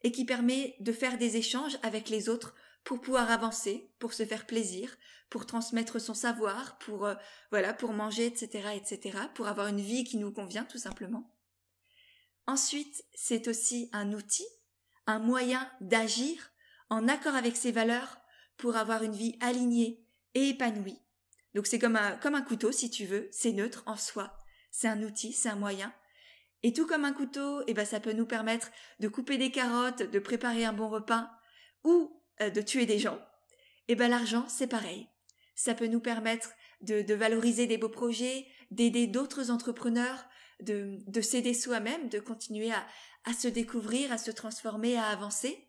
et 0.02 0.12
qui 0.12 0.24
permet 0.24 0.74
de 0.80 0.92
faire 0.92 1.18
des 1.18 1.36
échanges 1.36 1.78
avec 1.82 2.08
les 2.08 2.28
autres 2.28 2.54
pour 2.84 3.00
pouvoir 3.00 3.30
avancer, 3.30 3.92
pour 3.98 4.12
se 4.12 4.26
faire 4.26 4.46
plaisir, 4.46 4.96
pour 5.30 5.46
transmettre 5.46 6.00
son 6.00 6.14
savoir, 6.14 6.78
pour 6.78 7.06
euh, 7.06 7.14
voilà, 7.50 7.72
pour 7.72 7.92
manger, 7.92 8.26
etc., 8.26 8.70
etc., 8.74 9.18
pour 9.34 9.46
avoir 9.46 9.68
une 9.68 9.80
vie 9.80 10.04
qui 10.04 10.16
nous 10.16 10.32
convient 10.32 10.64
tout 10.64 10.78
simplement. 10.78 11.32
Ensuite, 12.46 13.04
c'est 13.14 13.46
aussi 13.46 13.88
un 13.92 14.12
outil, 14.12 14.46
un 15.06 15.18
moyen 15.18 15.70
d'agir 15.80 16.52
en 16.90 17.08
accord 17.08 17.34
avec 17.34 17.56
ses 17.56 17.72
valeurs 17.72 18.18
pour 18.56 18.76
avoir 18.76 19.02
une 19.02 19.14
vie 19.14 19.36
alignée 19.40 20.04
et 20.34 20.50
épanouie. 20.50 21.00
Donc 21.54 21.66
c'est 21.66 21.78
comme 21.78 21.96
un, 21.96 22.16
comme 22.16 22.34
un 22.34 22.42
couteau 22.42 22.72
si 22.72 22.90
tu 22.90 23.06
veux, 23.06 23.28
c'est 23.30 23.52
neutre 23.52 23.82
en 23.86 23.96
soi, 23.96 24.36
c'est 24.70 24.88
un 24.88 25.02
outil, 25.02 25.32
c'est 25.32 25.48
un 25.48 25.56
moyen. 25.56 25.92
Et 26.62 26.72
tout 26.72 26.86
comme 26.86 27.04
un 27.04 27.12
couteau, 27.12 27.62
eh 27.66 27.74
ben 27.74 27.84
ça 27.84 28.00
peut 28.00 28.12
nous 28.12 28.26
permettre 28.26 28.70
de 29.00 29.08
couper 29.08 29.36
des 29.36 29.50
carottes, 29.50 30.02
de 30.02 30.18
préparer 30.18 30.64
un 30.64 30.72
bon 30.72 30.88
repas, 30.88 31.30
ou 31.84 32.22
euh, 32.40 32.50
de 32.50 32.62
tuer 32.62 32.86
des 32.86 32.98
gens, 32.98 33.18
et 33.88 33.92
eh 33.92 33.94
ben 33.96 34.08
l'argent 34.08 34.46
c'est 34.48 34.68
pareil. 34.68 35.08
Ça 35.54 35.74
peut 35.74 35.88
nous 35.88 36.00
permettre 36.00 36.50
de, 36.82 37.14
valoriser 37.14 37.66
des 37.66 37.78
beaux 37.78 37.88
projets, 37.88 38.46
d'aider 38.72 39.06
d'autres 39.06 39.50
entrepreneurs, 39.50 40.24
de, 40.60 40.98
de 41.06 41.20
s'aider 41.20 41.54
soi-même, 41.54 42.08
de 42.08 42.18
continuer 42.18 42.72
à, 42.72 42.86
à 43.24 43.32
se 43.32 43.48
découvrir, 43.48 44.12
à 44.12 44.18
se 44.18 44.30
transformer, 44.30 44.96
à 44.96 45.06
avancer? 45.06 45.68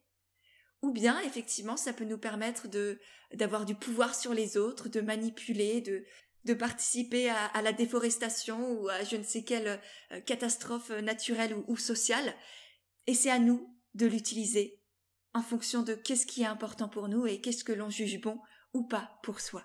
ou 0.83 0.91
bien 0.91 1.19
effectivement 1.21 1.77
ça 1.77 1.93
peut 1.93 2.03
nous 2.03 2.19
permettre 2.19 2.67
de 2.67 2.99
d'avoir 3.33 3.65
du 3.65 3.73
pouvoir 3.73 4.13
sur 4.13 4.33
les 4.33 4.57
autres, 4.57 4.89
de 4.89 5.01
manipuler, 5.01 5.81
de 5.81 6.05
de 6.43 6.53
participer 6.53 7.29
à, 7.29 7.61
la 7.61 7.71
déforestation 7.71 8.73
ou 8.73 8.89
à 8.89 9.05
je 9.05 9.15
ne 9.15 9.23
sais 9.23 9.45
quelle 9.45 9.79
euh, 10.11 10.19
catastrophe 10.19 10.89
naturelle 10.89 11.55
ou, 11.55 11.63
ou 11.69 11.77
sociale. 11.77 12.35
Et 13.07 13.13
c'est 13.13 13.29
à 13.29 13.39
nous 13.39 13.73
de 13.93 14.05
l'utiliser 14.05 14.81
en 15.33 15.41
fonction 15.41 15.83
de 15.83 15.93
qu'est-ce 15.93 16.25
qui 16.25 16.41
est 16.41 16.47
important 16.47 16.89
pour 16.89 17.07
nous 17.07 17.25
et 17.25 17.39
qu'est-ce 17.39 17.63
que 17.63 17.71
l'on 17.71 17.89
juge 17.89 18.19
bon 18.19 18.41
ou 18.73 18.85
pas 18.85 19.21
pour 19.23 19.39
soi. 19.39 19.63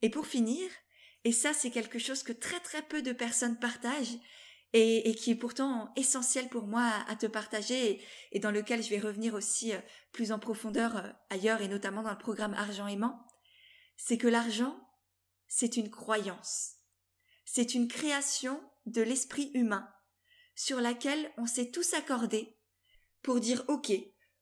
Et 0.00 0.08
pour 0.08 0.26
finir, 0.26 0.70
et 1.28 1.32
ça 1.32 1.52
c'est 1.52 1.70
quelque 1.70 1.98
chose 1.98 2.22
que 2.22 2.32
très 2.32 2.58
très 2.60 2.80
peu 2.80 3.02
de 3.02 3.12
personnes 3.12 3.58
partagent, 3.58 4.18
et, 4.72 5.14
qui 5.14 5.30
est 5.30 5.34
pourtant 5.34 5.92
essentiel 5.94 6.48
pour 6.48 6.66
moi 6.66 6.90
à, 7.06 7.16
te 7.16 7.26
partager 7.26 8.02
et, 8.32 8.38
dans 8.38 8.50
lequel 8.50 8.82
je 8.82 8.88
vais 8.88 8.98
revenir 8.98 9.34
aussi 9.34 9.74
euh, 9.74 9.78
plus 10.10 10.32
en 10.32 10.38
profondeur 10.38 10.96
euh, 10.96 11.08
ailleurs 11.28 11.60
et 11.60 11.68
notamment 11.68 12.02
dans 12.02 12.10
le 12.10 12.18
programme 12.18 12.54
Argent 12.54 12.86
aimant, 12.86 13.26
c'est 13.96 14.16
que 14.16 14.26
l'argent, 14.26 14.78
c'est 15.48 15.76
une 15.76 15.90
croyance. 15.90 16.76
C'est 17.44 17.74
une 17.74 17.88
création 17.88 18.62
de 18.86 19.02
l'esprit 19.02 19.50
humain 19.52 19.86
sur 20.54 20.80
laquelle 20.80 21.30
on 21.36 21.46
s'est 21.46 21.70
tous 21.70 21.92
accordés 21.92 22.58
pour 23.22 23.40
dire 23.40 23.64
OK, 23.68 23.92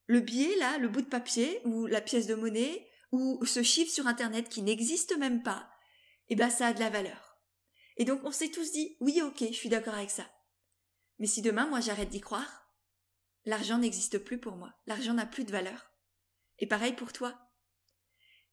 le 0.06 0.20
billet 0.20 0.56
là, 0.56 0.78
le 0.78 0.88
bout 0.88 1.02
de 1.02 1.08
papier 1.08 1.60
ou 1.64 1.86
la 1.86 2.00
pièce 2.00 2.28
de 2.28 2.36
monnaie 2.36 2.88
ou 3.10 3.44
ce 3.44 3.62
chiffre 3.62 3.92
sur 3.92 4.06
internet 4.06 4.48
qui 4.48 4.62
n'existe 4.62 5.16
même 5.18 5.42
pas, 5.42 5.68
eh 6.28 6.36
ben 6.36 6.50
ça 6.50 6.68
a 6.68 6.72
de 6.72 6.80
la 6.80 6.90
valeur. 6.90 7.38
Et 7.96 8.04
donc 8.04 8.20
on 8.24 8.30
s'est 8.30 8.50
tous 8.50 8.72
dit 8.72 8.96
oui 9.00 9.20
ok, 9.22 9.38
je 9.40 9.56
suis 9.56 9.68
d'accord 9.68 9.94
avec 9.94 10.10
ça. 10.10 10.28
Mais 11.18 11.26
si 11.26 11.42
demain 11.42 11.66
moi 11.66 11.80
j'arrête 11.80 12.10
d'y 12.10 12.20
croire, 12.20 12.70
l'argent 13.44 13.78
n'existe 13.78 14.18
plus 14.18 14.38
pour 14.38 14.56
moi, 14.56 14.74
l'argent 14.86 15.14
n'a 15.14 15.26
plus 15.26 15.44
de 15.44 15.52
valeur. 15.52 15.92
Et 16.58 16.66
pareil 16.66 16.92
pour 16.94 17.12
toi. 17.12 17.38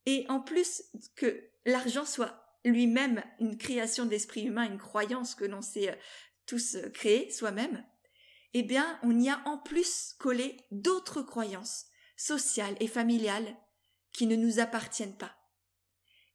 Et 0.06 0.26
en 0.30 0.42
plus 0.42 0.84
que 1.16 1.50
l'argent 1.66 2.06
soit 2.06 2.44
lui-même 2.66 3.24
une 3.40 3.58
création 3.58 4.06
d'esprit 4.06 4.44
humain, 4.44 4.64
une 4.66 4.78
croyance 4.78 5.36
que 5.36 5.46
l'on 5.46 5.62
s'est 5.62 5.90
euh, 5.90 5.96
tous 6.46 6.76
euh, 6.76 6.90
créée 6.90 7.30
soi-même, 7.30 7.86
eh 8.54 8.64
bien 8.64 9.00
on 9.04 9.20
y 9.20 9.30
a 9.30 9.42
en 9.46 9.58
plus 9.58 10.16
collé 10.20 10.58
d'autres 10.72 11.22
croyances 11.22 11.86
sociales 12.16 12.76
et 12.80 12.88
familiales 12.88 13.58
qui 14.12 14.28
ne 14.28 14.36
nous 14.36 14.60
appartiennent 14.60 15.18
pas. 15.18 15.36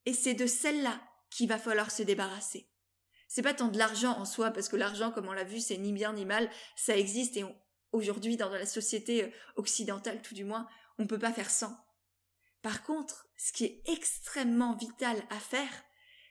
Et 0.04 0.12
c'est 0.12 0.34
de 0.34 0.46
celles-là 0.46 1.00
qu'il 1.30 1.48
va 1.48 1.58
falloir 1.58 1.90
se 1.90 2.02
débarrasser 2.02 2.68
c'est 3.28 3.42
pas 3.42 3.54
tant 3.54 3.68
de 3.68 3.78
l'argent 3.78 4.18
en 4.18 4.24
soi, 4.24 4.50
parce 4.50 4.68
que 4.68 4.76
l'argent, 4.76 5.12
comme 5.12 5.28
on 5.28 5.32
l'a 5.32 5.44
vu, 5.44 5.60
c'est 5.60 5.76
ni 5.76 5.92
bien 5.92 6.14
ni 6.14 6.24
mal, 6.24 6.50
ça 6.76 6.96
existe 6.96 7.36
et 7.36 7.44
aujourd'hui, 7.92 8.36
dans 8.36 8.48
la 8.48 8.66
société 8.66 9.24
euh, 9.24 9.30
occidentale 9.56 10.20
tout 10.22 10.34
du 10.34 10.44
moins, 10.44 10.66
on 10.98 11.06
peut 11.06 11.18
pas 11.18 11.32
faire 11.32 11.50
sans. 11.50 11.76
Par 12.62 12.82
contre, 12.82 13.28
ce 13.36 13.52
qui 13.52 13.64
est 13.64 13.82
extrêmement 13.86 14.74
vital 14.74 15.16
à 15.30 15.38
faire, 15.38 15.70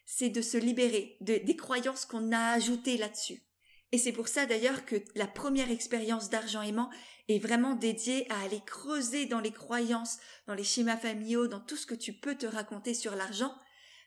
c'est 0.05 0.29
de 0.29 0.41
se 0.41 0.57
libérer 0.57 1.17
des 1.21 1.55
croyances 1.55 2.05
qu'on 2.05 2.31
a 2.31 2.51
ajoutées 2.51 2.97
là-dessus. 2.97 3.43
Et 3.91 3.97
c'est 3.97 4.11
pour 4.11 4.27
ça 4.27 4.45
d'ailleurs 4.45 4.85
que 4.85 4.95
la 5.15 5.27
première 5.27 5.69
expérience 5.71 6.29
d'argent 6.29 6.61
aimant 6.61 6.89
est 7.29 7.39
vraiment 7.39 7.75
dédiée 7.75 8.29
à 8.31 8.41
aller 8.41 8.61
creuser 8.65 9.25
dans 9.25 9.39
les 9.39 9.51
croyances, 9.51 10.17
dans 10.47 10.53
les 10.53 10.63
schémas 10.63 10.97
familiaux, 10.97 11.47
dans 11.47 11.59
tout 11.59 11.77
ce 11.77 11.85
que 11.85 11.95
tu 11.95 12.13
peux 12.13 12.35
te 12.35 12.45
raconter 12.45 12.93
sur 12.93 13.15
l'argent, 13.15 13.53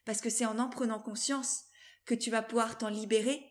parce 0.05 0.21
que 0.21 0.31
c'est 0.31 0.47
en 0.47 0.59
en 0.59 0.69
prenant 0.69 1.01
conscience 1.01 1.65
que 2.05 2.15
tu 2.15 2.31
vas 2.31 2.43
pouvoir 2.43 2.79
t'en 2.79 2.89
libérer 2.89 3.45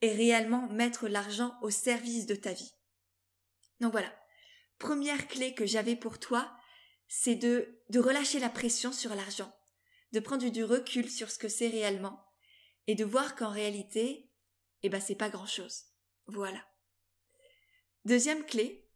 et 0.00 0.12
réellement 0.12 0.68
mettre 0.68 1.08
l'argent 1.08 1.56
au 1.62 1.70
service 1.70 2.26
de 2.26 2.34
ta 2.34 2.52
vie. 2.52 2.72
Donc 3.80 3.92
voilà. 3.92 4.12
Première 4.78 5.28
clé 5.28 5.54
que 5.54 5.66
j'avais 5.66 5.96
pour 5.96 6.18
toi, 6.18 6.54
c'est 7.08 7.36
de, 7.36 7.80
de 7.90 8.00
relâcher 8.00 8.38
la 8.38 8.50
pression 8.50 8.92
sur 8.92 9.14
l'argent, 9.14 9.54
de 10.12 10.20
prendre 10.20 10.48
du 10.48 10.64
recul 10.64 11.10
sur 11.10 11.30
ce 11.30 11.38
que 11.38 11.48
c'est 11.48 11.68
réellement 11.68 12.24
et 12.86 12.94
de 12.94 13.04
voir 13.04 13.34
qu'en 13.34 13.50
réalité, 13.50 14.30
eh 14.82 14.88
ben, 14.88 15.00
c'est 15.00 15.14
pas 15.14 15.30
grand 15.30 15.46
chose. 15.46 15.84
Voilà. 16.26 16.62
Deuxième 18.04 18.44
clé, 18.44 18.86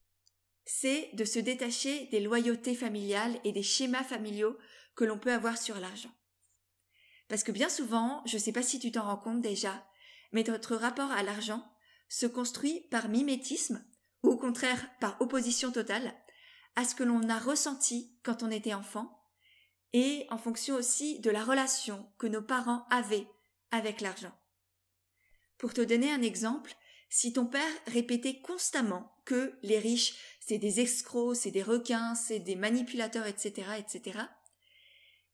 c'est 0.65 1.11
de 1.15 1.25
se 1.25 1.39
détacher 1.39 2.07
des 2.07 2.21
loyautés 2.21 2.75
familiales 2.75 3.41
et 3.45 3.53
des 3.53 3.63
schémas 3.63 4.05
familiaux 4.05 4.59
que 4.95 5.05
l'on 5.05 5.19
peut 5.19 5.33
avoir 5.33 5.57
sur 5.57 5.81
l'argent. 5.81 6.13
Parce 7.29 7.45
que 7.45 7.53
bien 7.53 7.69
souvent, 7.69 8.23
je 8.27 8.37
ne 8.37 8.41
sais 8.41 8.53
pas 8.53 8.63
si 8.63 8.79
tu 8.79 8.91
t'en 8.91 9.05
rends 9.05 9.19
compte 9.19 9.41
déjà, 9.41 9.87
mais 10.33 10.45
notre 10.45 10.77
rapport 10.77 11.11
à 11.11 11.23
l'argent 11.23 11.65
se 12.09 12.27
construit 12.27 12.81
par 12.91 13.09
mimétisme, 13.09 13.85
ou 14.23 14.31
au 14.31 14.37
contraire 14.37 14.89
par 15.01 15.21
opposition 15.21 15.71
totale, 15.71 16.15
à 16.77 16.85
ce 16.85 16.95
que 16.95 17.05
l'on 17.05 17.29
a 17.29 17.39
ressenti 17.39 18.19
quand 18.23 18.43
on 18.43 18.51
était 18.51 18.75
enfant, 18.75 19.19
et 19.93 20.27
en 20.31 20.39
fonction 20.39 20.75
aussi 20.75 21.21
de 21.21 21.31
la 21.31 21.45
relation 21.45 22.11
que 22.19 22.27
nos 22.27 22.43
parents 22.43 22.87
avaient 22.91 23.27
avec 23.71 24.01
l'argent. 24.01 24.33
Pour 25.59 25.75
te 25.75 25.81
donner 25.81 26.11
un 26.11 26.23
exemple, 26.23 26.75
si 27.11 27.33
ton 27.33 27.47
père 27.47 27.63
répétait 27.87 28.41
constamment 28.41 29.13
que 29.25 29.59
les 29.63 29.79
riches, 29.79 30.15
c'est 30.41 30.59
des 30.59 30.81
escrocs, 30.81 31.37
c'est 31.37 31.51
des 31.51 31.63
requins, 31.63 32.15
c'est 32.15 32.39
des 32.39 32.57
manipulateurs, 32.57 33.27
etc., 33.27 33.67
etc., 33.79 34.21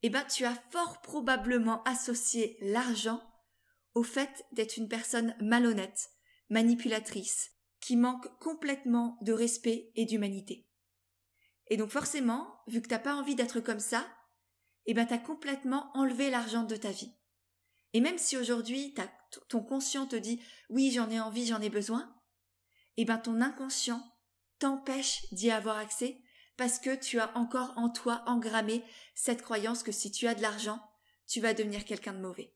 eh 0.07 0.11
ben, 0.11 0.23
tu 0.25 0.45
as 0.45 0.55
fort 0.71 1.01
probablement 1.01 1.83
associé 1.85 2.59
l'argent 2.61 3.23
au 3.95 4.03
fait 4.03 4.45
d'être 4.53 4.77
une 4.77 4.87
personne 4.87 5.35
malhonnête, 5.41 6.11
manipulatrice, 6.51 7.53
qui 7.81 7.97
manque 7.97 8.29
complètement 8.39 9.17
de 9.23 9.33
respect 9.33 9.91
et 9.95 10.05
d'humanité. 10.05 10.69
Et 11.69 11.79
donc 11.79 11.89
forcément, 11.89 12.55
vu 12.67 12.83
que 12.83 12.89
t'as 12.89 12.99
pas 12.99 13.15
envie 13.15 13.35
d'être 13.35 13.61
comme 13.61 13.81
ça, 13.81 14.07
eh 14.85 14.93
ben 14.93 15.07
t'as 15.07 15.17
complètement 15.17 15.91
enlevé 15.95 16.29
l'argent 16.29 16.65
de 16.65 16.77
ta 16.77 16.91
vie. 16.91 17.15
Et 17.95 18.03
même 18.03 18.19
si 18.19 18.37
aujourd'hui 18.37 18.95
ton 19.49 19.63
conscient 19.63 20.07
te 20.07 20.17
dit 20.17 20.39
oui 20.69 20.93
j'en 20.93 21.09
ai 21.09 21.19
envie, 21.19 21.47
j'en 21.47 21.63
ai 21.63 21.71
besoin, 21.71 22.15
eh 22.99 23.07
ben 23.07 23.17
ton 23.17 23.41
inconscient 23.41 24.05
t'empêche 24.59 25.25
d'y 25.33 25.51
avoir 25.51 25.79
accès 25.79 26.21
parce 26.57 26.79
que 26.79 26.95
tu 26.95 27.19
as 27.19 27.37
encore 27.37 27.73
en 27.77 27.89
toi 27.89 28.23
engrammé 28.27 28.85
cette 29.15 29.43
croyance 29.43 29.83
que 29.83 29.93
si 29.93 30.11
tu 30.11 30.27
as 30.27 30.35
de 30.35 30.43
l'argent, 30.43 30.81
tu 31.27 31.41
vas 31.41 31.55
devenir 31.55 31.85
quelqu'un 31.85 32.13
de 32.13 32.21
mauvais. 32.21 32.55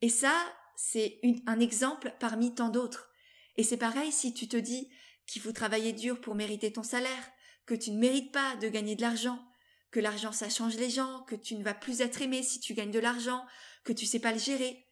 Et 0.00 0.08
ça, 0.08 0.34
c'est 0.76 1.20
un 1.46 1.58
exemple 1.58 2.14
parmi 2.20 2.54
tant 2.54 2.68
d'autres. 2.68 3.10
Et 3.56 3.64
c'est 3.64 3.76
pareil 3.76 4.12
si 4.12 4.32
tu 4.32 4.48
te 4.48 4.56
dis 4.56 4.88
qu'il 5.26 5.42
faut 5.42 5.52
travailler 5.52 5.92
dur 5.92 6.20
pour 6.20 6.34
mériter 6.34 6.72
ton 6.72 6.84
salaire, 6.84 7.32
que 7.66 7.74
tu 7.74 7.90
ne 7.90 7.98
mérites 7.98 8.32
pas 8.32 8.56
de 8.56 8.68
gagner 8.68 8.94
de 8.94 9.02
l'argent, 9.02 9.44
que 9.90 10.00
l'argent 10.00 10.32
ça 10.32 10.48
change 10.48 10.76
les 10.76 10.90
gens, 10.90 11.22
que 11.22 11.34
tu 11.34 11.56
ne 11.56 11.64
vas 11.64 11.74
plus 11.74 12.00
être 12.00 12.22
aimé 12.22 12.42
si 12.42 12.60
tu 12.60 12.74
gagnes 12.74 12.92
de 12.92 12.98
l'argent, 12.98 13.44
que 13.84 13.92
tu 13.92 14.06
sais 14.06 14.20
pas 14.20 14.32
le 14.32 14.38
gérer. 14.38 14.86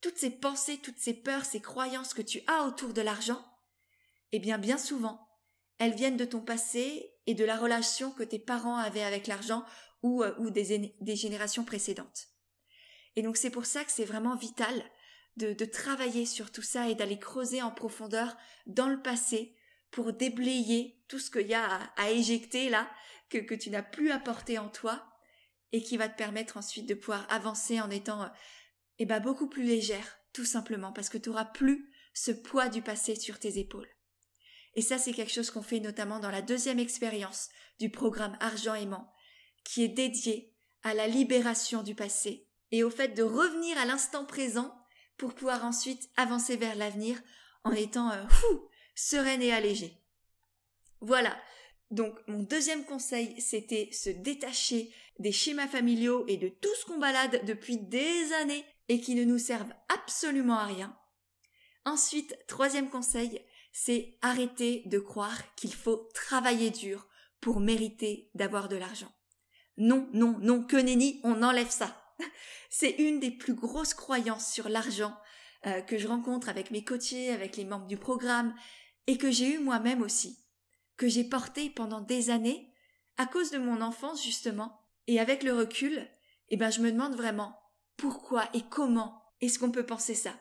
Toutes 0.00 0.16
ces 0.16 0.30
pensées, 0.30 0.78
toutes 0.78 0.98
ces 0.98 1.14
peurs, 1.14 1.44
ces 1.44 1.60
croyances 1.60 2.14
que 2.14 2.22
tu 2.22 2.42
as 2.46 2.64
autour 2.64 2.92
de 2.92 3.02
l'argent, 3.02 3.44
eh 4.32 4.38
bien 4.38 4.58
bien 4.58 4.78
souvent, 4.78 5.28
elles 5.78 5.94
viennent 5.94 6.16
de 6.16 6.24
ton 6.24 6.40
passé 6.40 7.15
et 7.26 7.34
de 7.34 7.44
la 7.44 7.56
relation 7.56 8.10
que 8.10 8.22
tes 8.22 8.38
parents 8.38 8.76
avaient 8.76 9.02
avec 9.02 9.26
l'argent 9.26 9.64
ou, 10.02 10.22
euh, 10.22 10.34
ou 10.38 10.50
des, 10.50 10.94
des, 11.00 11.16
générations 11.16 11.64
précédentes. 11.64 12.28
Et 13.16 13.22
donc 13.22 13.36
c'est 13.36 13.50
pour 13.50 13.66
ça 13.66 13.84
que 13.84 13.90
c'est 13.90 14.04
vraiment 14.04 14.36
vital 14.36 14.84
de, 15.36 15.52
de 15.52 15.64
travailler 15.64 16.26
sur 16.26 16.52
tout 16.52 16.62
ça 16.62 16.88
et 16.88 16.94
d'aller 16.94 17.18
creuser 17.18 17.62
en 17.62 17.70
profondeur 17.70 18.36
dans 18.66 18.88
le 18.88 19.02
passé 19.02 19.56
pour 19.90 20.12
déblayer 20.12 21.02
tout 21.08 21.18
ce 21.18 21.30
qu'il 21.30 21.46
y 21.46 21.54
a 21.54 21.66
à, 21.96 22.10
éjecter 22.10 22.68
là, 22.68 22.90
que, 23.30 23.38
que 23.38 23.54
tu 23.54 23.70
n'as 23.70 23.82
plus 23.82 24.10
à 24.10 24.18
porter 24.18 24.58
en 24.58 24.68
toi, 24.68 25.06
et 25.72 25.82
qui 25.82 25.96
va 25.96 26.08
te 26.08 26.16
permettre 26.16 26.56
ensuite 26.56 26.88
de 26.88 26.94
pouvoir 26.94 27.26
avancer 27.30 27.80
en 27.80 27.90
étant 27.90 28.22
euh, 28.22 28.28
eh 28.98 29.06
ben, 29.06 29.20
beaucoup 29.20 29.48
plus 29.48 29.64
légère, 29.64 30.18
tout 30.32 30.44
simplement, 30.44 30.92
parce 30.92 31.08
que 31.08 31.18
tu 31.18 31.28
n'auras 31.28 31.44
plus 31.44 31.92
ce 32.14 32.30
poids 32.30 32.68
du 32.68 32.82
passé 32.82 33.14
sur 33.14 33.38
tes 33.38 33.58
épaules. 33.58 33.88
Et 34.76 34.82
ça, 34.82 34.98
c'est 34.98 35.12
quelque 35.12 35.32
chose 35.32 35.50
qu'on 35.50 35.62
fait 35.62 35.80
notamment 35.80 36.20
dans 36.20 36.30
la 36.30 36.42
deuxième 36.42 36.78
expérience 36.78 37.48
du 37.80 37.90
programme 37.90 38.36
Argent 38.40 38.74
aimant, 38.74 39.12
qui 39.64 39.82
est 39.82 39.88
dédié 39.88 40.54
à 40.82 40.94
la 40.94 41.08
libération 41.08 41.82
du 41.82 41.94
passé 41.94 42.46
et 42.70 42.84
au 42.84 42.90
fait 42.90 43.08
de 43.08 43.22
revenir 43.22 43.76
à 43.78 43.86
l'instant 43.86 44.24
présent 44.24 44.72
pour 45.16 45.34
pouvoir 45.34 45.64
ensuite 45.64 46.08
avancer 46.16 46.56
vers 46.56 46.76
l'avenir 46.76 47.20
en 47.64 47.72
étant 47.72 48.10
euh, 48.12 48.22
sereine 48.94 49.42
et 49.42 49.52
allégée. 49.52 50.02
Voilà. 51.00 51.36
Donc 51.90 52.14
mon 52.26 52.42
deuxième 52.42 52.84
conseil, 52.84 53.40
c'était 53.40 53.88
se 53.92 54.10
détacher 54.10 54.92
des 55.18 55.32
schémas 55.32 55.68
familiaux 55.68 56.24
et 56.28 56.36
de 56.36 56.48
tout 56.48 56.74
ce 56.80 56.84
qu'on 56.84 56.98
balade 56.98 57.44
depuis 57.46 57.78
des 57.78 58.32
années 58.34 58.64
et 58.88 59.00
qui 59.00 59.14
ne 59.14 59.24
nous 59.24 59.38
servent 59.38 59.72
absolument 59.88 60.58
à 60.58 60.66
rien. 60.66 60.96
Ensuite, 61.84 62.36
troisième 62.48 62.90
conseil, 62.90 63.40
c'est 63.78 64.16
arrêter 64.22 64.84
de 64.86 64.98
croire 64.98 65.54
qu'il 65.54 65.74
faut 65.74 66.08
travailler 66.14 66.70
dur 66.70 67.06
pour 67.42 67.60
mériter 67.60 68.30
d'avoir 68.34 68.70
de 68.70 68.76
l'argent. 68.76 69.12
Non, 69.76 70.08
non, 70.14 70.38
non, 70.38 70.64
que 70.64 70.78
nenni, 70.78 71.20
on 71.24 71.42
enlève 71.42 71.68
ça. 71.68 71.94
C'est 72.70 72.92
une 72.92 73.20
des 73.20 73.30
plus 73.30 73.52
grosses 73.52 73.92
croyances 73.92 74.50
sur 74.50 74.70
l'argent 74.70 75.14
euh, 75.66 75.82
que 75.82 75.98
je 75.98 76.08
rencontre 76.08 76.48
avec 76.48 76.70
mes 76.70 76.84
coachés, 76.84 77.30
avec 77.30 77.58
les 77.58 77.66
membres 77.66 77.86
du 77.86 77.98
programme, 77.98 78.54
et 79.06 79.18
que 79.18 79.30
j'ai 79.30 79.52
eu 79.52 79.58
moi-même 79.58 80.00
aussi, 80.00 80.38
que 80.96 81.06
j'ai 81.06 81.24
porté 81.24 81.68
pendant 81.68 82.00
des 82.00 82.30
années, 82.30 82.72
à 83.18 83.26
cause 83.26 83.50
de 83.50 83.58
mon 83.58 83.82
enfance 83.82 84.24
justement, 84.24 84.80
et 85.06 85.20
avec 85.20 85.42
le 85.42 85.52
recul, 85.52 86.08
eh 86.48 86.56
ben 86.56 86.70
je 86.70 86.80
me 86.80 86.90
demande 86.90 87.14
vraiment 87.14 87.60
pourquoi 87.98 88.48
et 88.54 88.62
comment 88.70 89.22
est-ce 89.42 89.58
qu'on 89.58 89.70
peut 89.70 89.84
penser 89.84 90.14
ça. 90.14 90.34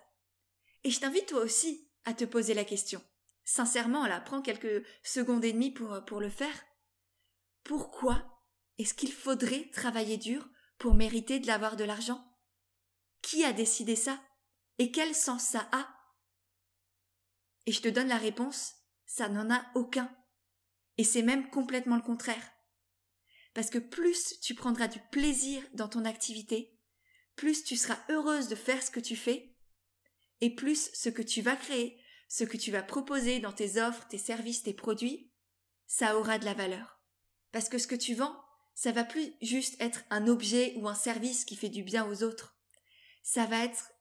Et 0.85 0.89
je 0.89 1.01
t'invite 1.01 1.25
toi 1.25 1.41
aussi 1.41 1.91
à 2.05 2.13
te 2.13 2.23
poser 2.23 2.53
la 2.53 2.63
question. 2.63 3.01
Sincèrement, 3.45 4.07
là, 4.07 4.19
prends 4.19 4.41
quelques 4.41 4.85
secondes 5.03 5.45
et 5.45 5.53
demie 5.53 5.71
pour, 5.71 6.03
pour 6.05 6.19
le 6.19 6.29
faire. 6.29 6.65
Pourquoi 7.63 8.41
est-ce 8.77 8.93
qu'il 8.93 9.13
faudrait 9.13 9.69
travailler 9.71 10.17
dur 10.17 10.49
pour 10.77 10.95
mériter 10.95 11.39
de 11.39 11.75
de 11.75 11.83
l'argent? 11.83 12.25
Qui 13.21 13.45
a 13.45 13.53
décidé 13.53 13.95
ça? 13.95 14.21
Et 14.77 14.91
quel 14.91 15.15
sens 15.15 15.43
ça 15.43 15.69
a? 15.71 15.87
Et 17.65 17.71
je 17.71 17.81
te 17.81 17.87
donne 17.87 18.09
la 18.09 18.17
réponse, 18.17 18.73
ça 19.05 19.29
n'en 19.29 19.49
a 19.49 19.65
aucun. 19.75 20.13
Et 20.97 21.03
c'est 21.03 21.23
même 21.23 21.49
complètement 21.49 21.95
le 21.95 22.01
contraire. 22.01 22.51
Parce 23.53 23.69
que 23.69 23.79
plus 23.79 24.39
tu 24.41 24.53
prendras 24.53 24.87
du 24.87 24.99
plaisir 25.11 25.63
dans 25.73 25.87
ton 25.87 26.03
activité, 26.03 26.79
plus 27.35 27.63
tu 27.63 27.77
seras 27.77 27.99
heureuse 28.09 28.47
de 28.47 28.55
faire 28.55 28.81
ce 28.81 28.91
que 28.91 28.99
tu 28.99 29.15
fais, 29.15 29.55
et 30.41 30.53
plus 30.53 30.91
ce 30.93 31.09
que 31.09 31.21
tu 31.21 31.41
vas 31.41 31.55
créer, 31.55 32.01
ce 32.27 32.43
que 32.43 32.57
tu 32.57 32.71
vas 32.71 32.83
proposer 32.83 33.39
dans 33.39 33.51
tes 33.51 33.81
offres, 33.81 34.07
tes 34.07 34.17
services, 34.17 34.63
tes 34.63 34.73
produits, 34.73 35.31
ça 35.87 36.17
aura 36.17 36.39
de 36.39 36.45
la 36.45 36.53
valeur. 36.53 36.99
Parce 37.51 37.69
que 37.69 37.77
ce 37.77 37.87
que 37.87 37.95
tu 37.95 38.15
vends, 38.15 38.35
ça 38.73 38.91
va 38.91 39.03
plus 39.03 39.33
juste 39.41 39.79
être 39.81 40.03
un 40.09 40.27
objet 40.27 40.73
ou 40.77 40.87
un 40.87 40.95
service 40.95 41.45
qui 41.45 41.55
fait 41.55 41.69
du 41.69 41.83
bien 41.83 42.05
aux 42.07 42.23
autres. 42.23 42.57
Ça 43.23 43.45
va 43.45 43.63
être 43.63 43.91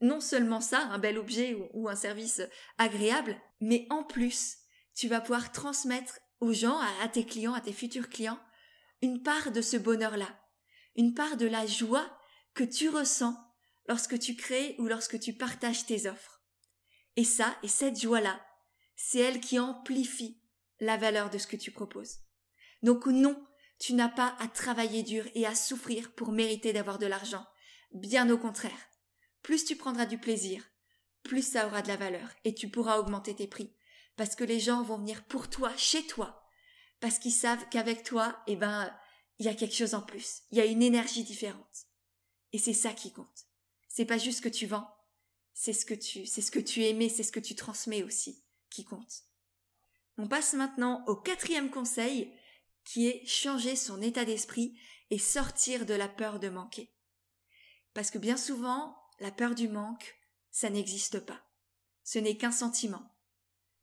non 0.00 0.20
seulement 0.20 0.60
ça, 0.60 0.80
un 0.90 0.98
bel 0.98 1.18
objet 1.18 1.56
ou, 1.72 1.88
un 1.88 1.94
service 1.94 2.42
agréable, 2.78 3.40
mais 3.60 3.86
en 3.90 4.02
plus, 4.02 4.56
tu 4.94 5.08
vas 5.08 5.20
pouvoir 5.20 5.52
transmettre 5.52 6.18
aux 6.40 6.52
gens, 6.52 6.78
à 7.02 7.08
tes 7.08 7.24
clients, 7.24 7.54
à 7.54 7.60
tes 7.60 7.72
futurs 7.72 8.08
clients, 8.08 8.40
une 9.02 9.22
part 9.22 9.52
de 9.52 9.62
ce 9.62 9.76
bonheur-là, 9.76 10.28
une 10.96 11.14
part 11.14 11.36
de 11.36 11.46
la 11.46 11.66
joie 11.66 12.18
que 12.54 12.64
tu 12.64 12.88
ressens 12.88 13.36
lorsque 13.88 14.18
tu 14.18 14.36
crées 14.36 14.74
ou 14.78 14.86
lorsque 14.86 15.18
tu 15.20 15.32
partages 15.32 15.86
tes 15.86 16.08
offres. 16.08 16.33
Et 17.16 17.24
ça, 17.24 17.56
et 17.62 17.68
cette 17.68 18.00
joie-là, 18.00 18.40
c'est 18.96 19.20
elle 19.20 19.40
qui 19.40 19.58
amplifie 19.58 20.40
la 20.80 20.96
valeur 20.96 21.30
de 21.30 21.38
ce 21.38 21.46
que 21.46 21.56
tu 21.56 21.70
proposes. 21.70 22.18
Donc 22.82 23.06
non, 23.06 23.42
tu 23.78 23.94
n'as 23.94 24.08
pas 24.08 24.36
à 24.40 24.48
travailler 24.48 25.02
dur 25.02 25.24
et 25.34 25.46
à 25.46 25.54
souffrir 25.54 26.12
pour 26.14 26.32
mériter 26.32 26.72
d'avoir 26.72 26.98
de 26.98 27.06
l'argent. 27.06 27.46
Bien 27.92 28.28
au 28.30 28.38
contraire. 28.38 28.90
Plus 29.42 29.64
tu 29.64 29.76
prendras 29.76 30.06
du 30.06 30.18
plaisir, 30.18 30.64
plus 31.22 31.46
ça 31.46 31.66
aura 31.66 31.82
de 31.82 31.88
la 31.88 31.96
valeur 31.96 32.30
et 32.44 32.54
tu 32.54 32.68
pourras 32.68 32.98
augmenter 32.98 33.34
tes 33.34 33.46
prix. 33.46 33.74
Parce 34.16 34.36
que 34.36 34.44
les 34.44 34.60
gens 34.60 34.82
vont 34.82 34.98
venir 34.98 35.24
pour 35.24 35.50
toi, 35.50 35.72
chez 35.76 36.06
toi. 36.06 36.46
Parce 37.00 37.18
qu'ils 37.18 37.32
savent 37.32 37.68
qu'avec 37.70 38.04
toi, 38.04 38.42
eh 38.46 38.56
ben, 38.56 38.94
il 39.38 39.46
y 39.46 39.48
a 39.48 39.54
quelque 39.54 39.74
chose 39.74 39.94
en 39.94 40.02
plus. 40.02 40.42
Il 40.50 40.58
y 40.58 40.60
a 40.60 40.66
une 40.66 40.82
énergie 40.82 41.24
différente. 41.24 41.86
Et 42.52 42.58
c'est 42.58 42.72
ça 42.72 42.92
qui 42.92 43.12
compte. 43.12 43.46
C'est 43.88 44.04
pas 44.04 44.18
juste 44.18 44.42
que 44.42 44.48
tu 44.48 44.66
vends. 44.66 44.88
C'est 45.54 45.72
ce 45.72 45.86
que 45.86 45.94
tu, 45.94 46.26
c'est 46.26 46.42
ce 46.42 46.80
aimais, 46.80 47.08
c'est 47.08 47.22
ce 47.22 47.32
que 47.32 47.40
tu 47.40 47.54
transmets 47.54 48.02
aussi 48.02 48.44
qui 48.70 48.84
compte. 48.84 49.22
On 50.18 50.28
passe 50.28 50.54
maintenant 50.54 51.04
au 51.06 51.16
quatrième 51.16 51.70
conseil 51.70 52.32
qui 52.84 53.08
est 53.08 53.24
changer 53.26 53.76
son 53.76 54.02
état 54.02 54.24
d'esprit 54.24 54.78
et 55.10 55.18
sortir 55.18 55.86
de 55.86 55.94
la 55.94 56.08
peur 56.08 56.38
de 56.38 56.48
manquer. 56.48 56.92
Parce 57.94 58.10
que 58.10 58.18
bien 58.18 58.36
souvent, 58.36 58.96
la 59.20 59.30
peur 59.30 59.54
du 59.54 59.68
manque, 59.68 60.16
ça 60.50 60.70
n'existe 60.70 61.20
pas. 61.20 61.40
Ce 62.02 62.18
n'est 62.18 62.36
qu'un 62.36 62.52
sentiment. 62.52 63.16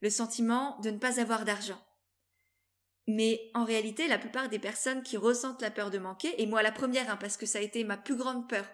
Le 0.02 0.10
sentiment 0.10 0.78
de 0.80 0.92
ne 0.92 1.00
pas 1.00 1.20
avoir 1.20 1.46
d'argent. 1.46 1.82
Mais 3.08 3.50
en 3.54 3.66
réalité, 3.66 4.08
la 4.08 4.20
plupart 4.20 4.50
des 4.50 4.60
personnes 4.60 5.04
qui 5.04 5.18
ressentent 5.18 5.62
la 5.62 5.72
peur 5.72 5.90
de 5.90 5.98
manquer, 5.98 6.42
et 6.42 6.46
moi 6.46 6.62
la 6.62 6.72
première, 6.72 7.10
hein, 7.10 7.18
parce 7.18 7.38
que 7.38 7.46
ça 7.46 7.60
a 7.60 7.62
été 7.62 7.84
ma 7.84 7.98
plus 7.98 8.16
grande 8.16 8.48
peur 8.48 8.66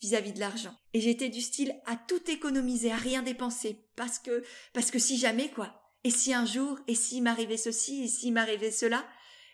vis-à-vis 0.00 0.32
de 0.32 0.40
l'argent. 0.40 0.74
Et 0.92 1.00
j'étais 1.00 1.28
du 1.28 1.40
style 1.40 1.74
à 1.86 1.96
tout 1.96 2.30
économiser, 2.30 2.92
à 2.92 2.96
rien 2.96 3.22
dépenser, 3.22 3.84
parce 3.96 4.18
que, 4.18 4.44
parce 4.72 4.90
que 4.90 4.98
si 4.98 5.18
jamais 5.18 5.50
quoi. 5.50 5.80
Et 6.04 6.10
si 6.10 6.34
un 6.34 6.44
jour, 6.44 6.78
et 6.86 6.94
s'il 6.94 7.22
m'arrivait 7.22 7.56
ceci, 7.56 8.04
et 8.04 8.08
s'il 8.08 8.34
m'arrivait 8.34 8.70
cela, 8.70 9.06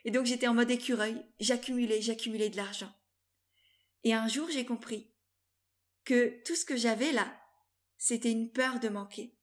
et 0.04 0.10
donc 0.10 0.26
j'étais 0.26 0.48
en 0.48 0.54
mode 0.54 0.70
écureuil, 0.70 1.22
j'accumulais, 1.38 2.02
j'accumulais 2.02 2.50
de 2.50 2.56
l'argent. 2.56 2.92
Et 4.02 4.14
un 4.14 4.28
jour 4.28 4.48
j'ai 4.50 4.64
compris 4.64 5.12
que 6.04 6.42
tout 6.44 6.56
ce 6.56 6.64
que 6.64 6.76
j'avais 6.76 7.12
là, 7.12 7.32
c'était 7.98 8.32
une 8.32 8.50
peur 8.50 8.80
de 8.80 8.88
manquer. 8.88 9.36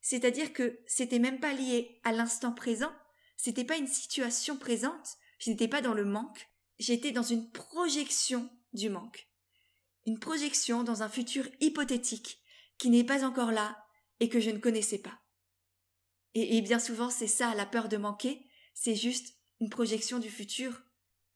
C'est-à-dire 0.00 0.52
que 0.52 0.78
c'était 0.86 1.18
même 1.18 1.40
pas 1.40 1.52
lié 1.52 2.00
à 2.04 2.12
l'instant 2.12 2.52
présent, 2.52 2.92
c'était 3.36 3.64
pas 3.64 3.76
une 3.76 3.88
situation 3.88 4.56
présente, 4.56 5.16
je 5.38 5.50
n'étais 5.50 5.68
pas 5.68 5.82
dans 5.82 5.94
le 5.94 6.04
manque, 6.04 6.48
j'étais 6.78 7.10
dans 7.10 7.22
une 7.22 7.50
projection 7.50 8.48
du 8.72 8.90
manque. 8.90 9.28
Une 10.06 10.18
projection 10.18 10.84
dans 10.84 11.02
un 11.02 11.08
futur 11.08 11.46
hypothétique 11.60 12.40
qui 12.78 12.90
n'est 12.90 13.04
pas 13.04 13.24
encore 13.24 13.50
là 13.50 13.76
et 14.20 14.28
que 14.28 14.40
je 14.40 14.50
ne 14.50 14.58
connaissais 14.58 14.98
pas. 14.98 15.18
Et, 16.34 16.60
bien 16.60 16.78
souvent 16.78 17.10
c'est 17.10 17.26
ça 17.26 17.54
la 17.54 17.66
peur 17.66 17.88
de 17.88 17.96
manquer, 17.96 18.46
c'est 18.74 18.94
juste 18.94 19.34
une 19.60 19.70
projection 19.70 20.18
du 20.18 20.30
futur, 20.30 20.82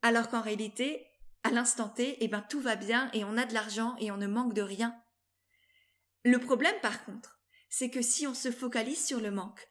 alors 0.03 0.29
qu'en 0.29 0.43
réalité, 0.43 1.07
à 1.43 1.51
l'instant 1.51 1.89
T, 1.89 2.19
eh 2.21 2.29
ben 2.29 2.43
tout 2.43 2.61
va 2.61 2.77
bien 2.77 3.11
et 3.15 3.25
on 3.25 3.39
a 3.39 3.47
de 3.47 3.55
l'argent 3.55 3.97
et 3.99 4.11
on 4.11 4.19
ne 4.19 4.27
manque 4.27 4.53
de 4.53 4.63
rien. 4.63 4.95
Le 6.23 6.39
problème 6.39 6.79
par 6.83 7.05
contre, 7.05 7.41
c'est 7.71 7.89
que 7.89 8.03
si 8.03 8.27
on 8.27 8.35
se 8.35 8.53
focalise 8.53 9.05
sur 9.05 9.21
le 9.21 9.31
manque, 9.31 9.69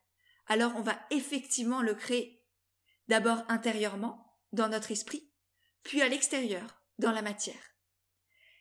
alors 0.48 0.74
on 0.76 0.82
va 0.82 1.00
effectivement 1.12 1.84
le 1.84 1.94
créer. 1.94 2.44
D'abord 3.08 3.44
intérieurement, 3.50 4.36
dans 4.52 4.68
notre 4.68 4.92
esprit, 4.92 5.32
puis 5.84 6.02
à 6.02 6.08
l'extérieur, 6.08 6.82
dans 6.98 7.12
la 7.12 7.22
matière. 7.22 7.76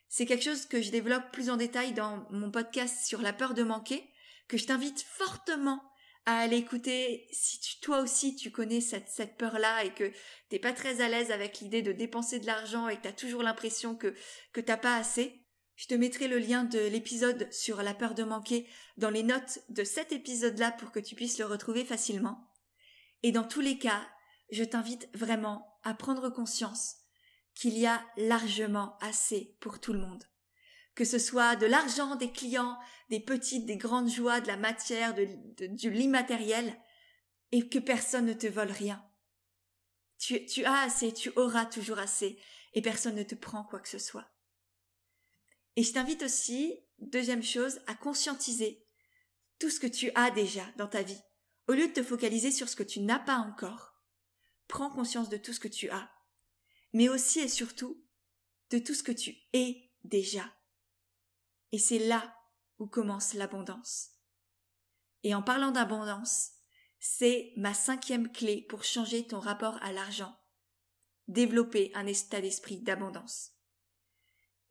C'est 0.09 0.27
quelque 0.27 0.45
chose 0.45 0.67
que 0.67 0.81
je 0.81 0.91
développe 0.91 1.31
plus 1.33 1.51
en 1.51 1.57
détail 1.57 1.93
dans 1.93 2.27
mon 2.31 2.51
podcast 2.51 3.07
sur 3.07 3.21
la 3.21 3.33
peur 3.33 3.55
de 3.55 3.63
manquer, 3.63 4.09
que 4.49 4.57
je 4.57 4.65
t'invite 4.65 5.03
fortement 5.03 5.83
à 6.25 6.39
aller 6.41 6.57
écouter 6.57 7.27
si 7.31 7.59
toi 7.81 8.01
aussi 8.01 8.37
tu 8.37 8.51
connais 8.51 8.81
cette, 8.81 9.37
peur-là 9.39 9.85
et 9.85 9.95
que 9.95 10.13
t'es 10.51 10.59
pas 10.59 10.73
très 10.73 11.01
à 11.01 11.09
l'aise 11.09 11.31
avec 11.31 11.61
l'idée 11.61 11.83
de 11.83 11.93
dépenser 11.93 12.39
de 12.39 12.47
l'argent 12.47 12.89
et 12.89 12.97
que 12.97 13.03
t'as 13.03 13.13
toujours 13.13 13.43
l'impression 13.43 13.95
que, 13.95 14.15
que 14.53 14.61
t'as 14.61 14.77
pas 14.77 14.97
assez, 14.97 15.47
je 15.77 15.87
te 15.87 15.95
mettrai 15.95 16.29
le 16.29 16.39
lien 16.39 16.65
de 16.65 16.81
l'épisode 16.81 17.51
sur 17.53 17.83
la 17.83 17.95
peur 17.95 18.15
de 18.15 18.25
manquer 18.25 18.67
dans 18.97 19.11
les 19.11 19.23
notes 19.23 19.61
de 19.69 19.85
cet 19.85 20.13
épisode-là 20.13 20.73
pour 20.73 20.91
que 20.91 21.01
tu 21.01 21.15
puisses 21.15 21.39
le 21.39 21.47
retrouver 21.47 21.85
facilement. 21.85 22.51
Et 23.23 23.33
dans 23.33 23.45
tous 23.45 23.61
les 23.61 23.79
cas, 23.79 24.07
je 24.51 24.65
t'invite 24.65 25.09
vraiment 25.15 25.79
à 25.83 25.95
prendre 25.95 26.31
conscience 26.31 26.97
qu'il 27.59 27.77
y 27.79 27.87
a 27.87 28.05
largement 28.17 28.97
assez 29.01 29.57
pour 29.61 29.81
tout 29.81 29.93
le 29.93 30.01
monde 30.01 30.25
que 30.99 31.05
ce 31.05 31.21
soit 31.21 31.55
de 31.55 31.65
l'argent, 31.65 32.17
des 32.17 32.33
clients, 32.33 32.77
des 33.09 33.21
petites, 33.21 33.67
des 33.67 33.77
grandes 33.77 34.11
joies, 34.11 34.41
de 34.41 34.49
la 34.49 34.57
matière, 34.57 35.15
de, 35.15 35.89
l'immatériel, 35.89 36.77
et 37.53 37.69
que 37.69 37.79
personne 37.79 38.27
ne 38.27 38.33
te 38.33 38.49
vole 38.49 38.73
rien. 38.73 39.01
Tu, 40.19 40.45
tu 40.47 40.65
as 40.65 40.81
assez, 40.81 41.15
tu 41.15 41.31
auras 41.37 41.67
toujours 41.67 42.01
assez, 42.01 42.43
et 42.73 42.83
personne 42.83 43.15
ne 43.15 43.23
te 43.23 43.37
prend 43.37 43.63
quoi 43.63 43.79
que 43.79 43.89
ce 43.89 44.01
soit. 44.01 44.29
Et 45.77 45.85
je 45.85 45.93
t'invite 45.93 46.25
aussi, 46.25 46.81
deuxième 46.99 47.45
chose, 47.45 47.79
à 47.87 47.95
conscientiser 47.95 48.85
tout 49.61 49.71
ce 49.71 49.79
que 49.79 49.87
tu 49.87 50.11
as 50.17 50.33
déjà 50.33 50.67
dans 50.79 50.89
ta 50.89 51.03
vie. 51.03 51.23
Au 51.69 51.75
lieu 51.75 51.87
de 51.87 51.93
te 51.93 52.03
focaliser 52.03 52.51
sur 52.51 52.69
ce 52.69 52.75
que 52.75 52.83
tu 52.83 52.99
n'as 52.99 53.21
pas 53.21 53.37
encore, 53.37 53.95
prends 54.67 54.91
conscience 54.91 55.29
de 55.29 55.37
tout 55.37 55.53
ce 55.53 55.61
que 55.61 55.69
tu 55.69 55.89
as, 55.91 56.11
mais 56.93 57.09
aussi 57.09 57.41
et 57.41 57.49
surtout 57.49 58.03
de 58.71 58.79
tout 58.79 58.95
ce 58.95 59.03
que 59.03 59.13
tu 59.13 59.37
es 59.53 59.91
déjà. 60.05 60.53
Et 61.73 61.79
c'est 61.79 61.99
là 61.99 62.35
où 62.79 62.87
commence 62.87 63.35
l'abondance. 63.35 64.11
Et 65.23 65.35
en 65.35 65.43
parlant 65.43 65.71
d'abondance, 65.71 66.53
c'est 67.01 67.53
ma 67.57 67.75
cinquième 67.75 68.31
clé 68.31 68.63
pour 68.69 68.85
changer 68.85 69.27
ton 69.27 69.41
rapport 69.41 69.79
à 69.83 69.93
l'argent. 69.93 70.35
Développer 71.27 71.91
un 71.95 72.07
état 72.07 72.41
d'esprit 72.41 72.81
d'abondance. 72.81 73.53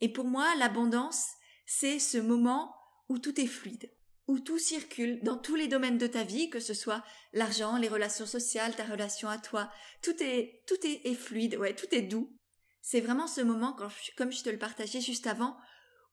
Et 0.02 0.12
pour 0.12 0.26
moi, 0.26 0.56
l'abondance, 0.56 1.28
c'est 1.66 2.00
ce 2.00 2.18
moment 2.18 2.76
où 3.10 3.20
tout 3.20 3.40
est 3.40 3.48
fluide, 3.48 3.92
où 4.28 4.40
tout 4.40 4.60
circule 4.60 5.22
dans 5.24 5.38
tous 5.38 5.56
les 5.56 5.68
domaines 5.68 5.98
de 5.98 6.08
ta 6.08 6.24
vie, 6.24 6.50
que 6.50 6.60
ce 6.60 6.74
soit 6.74 7.04
l'argent, 7.32 7.78
les 7.78 7.88
relations 7.88 8.26
sociales, 8.26 8.76
ta 8.76 8.84
relation 8.84 9.30
à 9.30 9.38
toi, 9.38 9.72
tout 10.02 10.22
est, 10.22 10.64
tout 10.68 10.76
est, 10.84 11.14
fluide, 11.14 11.56
ouais, 11.56 11.74
tout 11.74 11.88
est 11.92 12.02
doux. 12.02 12.36
C'est 12.82 13.00
vraiment 13.00 13.28
ce 13.28 13.42
moment, 13.42 13.76
comme 14.18 14.32
je 14.32 14.44
te 14.44 14.50
le 14.50 14.60
partageais 14.60 15.02
juste 15.02 15.28
avant, 15.28 15.58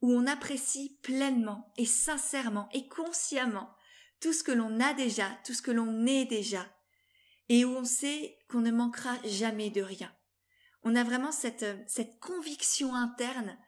où 0.01 0.13
on 0.13 0.27
apprécie 0.27 0.99
pleinement 1.03 1.73
et 1.77 1.87
sincèrement 1.87 2.69
et 2.73 2.89
consciemment 2.89 3.75
tout 4.21 4.33
ce 4.33 4.45
que 4.45 4.53
l'on 4.53 4.81
a 4.81 4.95
déjà, 4.95 5.29
tout 5.45 5.55
ce 5.55 5.63
que 5.63 5.71
l'on 5.71 6.07
est 6.07 6.25
déjà, 6.25 6.67
et 7.49 7.65
où 7.65 7.71
on 7.77 7.85
sait 7.85 8.39
qu'on 8.49 8.61
ne 8.61 8.71
manquera 8.71 9.17
jamais 9.25 9.71
de 9.71 9.83
rien. 9.83 10.13
On 10.85 10.95
a 10.95 11.03
vraiment 11.03 11.33
cette, 11.33 11.67
cette 11.89 12.21
conviction 12.21 12.95
interne 12.95 13.59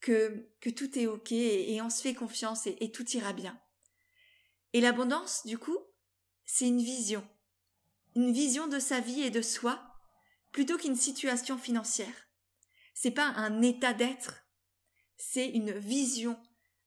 que, 0.00 0.50
que 0.60 0.70
tout 0.70 0.98
est 0.98 1.06
ok 1.06 1.32
et, 1.32 1.80
on 1.80 1.90
se 1.90 2.02
fait 2.02 2.14
confiance 2.14 2.66
et 2.66 2.90
tout 2.92 3.08
ira 3.12 3.32
bien. 3.32 3.58
Et 4.74 4.80
l'abondance, 4.80 5.46
du 5.46 5.56
coup, 5.56 5.78
c'est 6.44 6.66
une 6.66 6.82
vision. 6.82 7.26
Une 8.16 8.32
vision 8.32 8.66
de 8.66 8.80
sa 8.80 8.98
vie 8.98 9.22
et 9.22 9.30
de 9.30 9.40
soi 9.40 9.80
plutôt 10.50 10.76
qu'une 10.76 10.96
situation 10.96 11.56
financière. 11.56 12.28
C'est 12.92 13.12
pas 13.12 13.26
un 13.26 13.62
état 13.62 13.94
d'être, 13.94 14.44
c'est 15.16 15.48
une 15.48 15.72
vision 15.72 16.36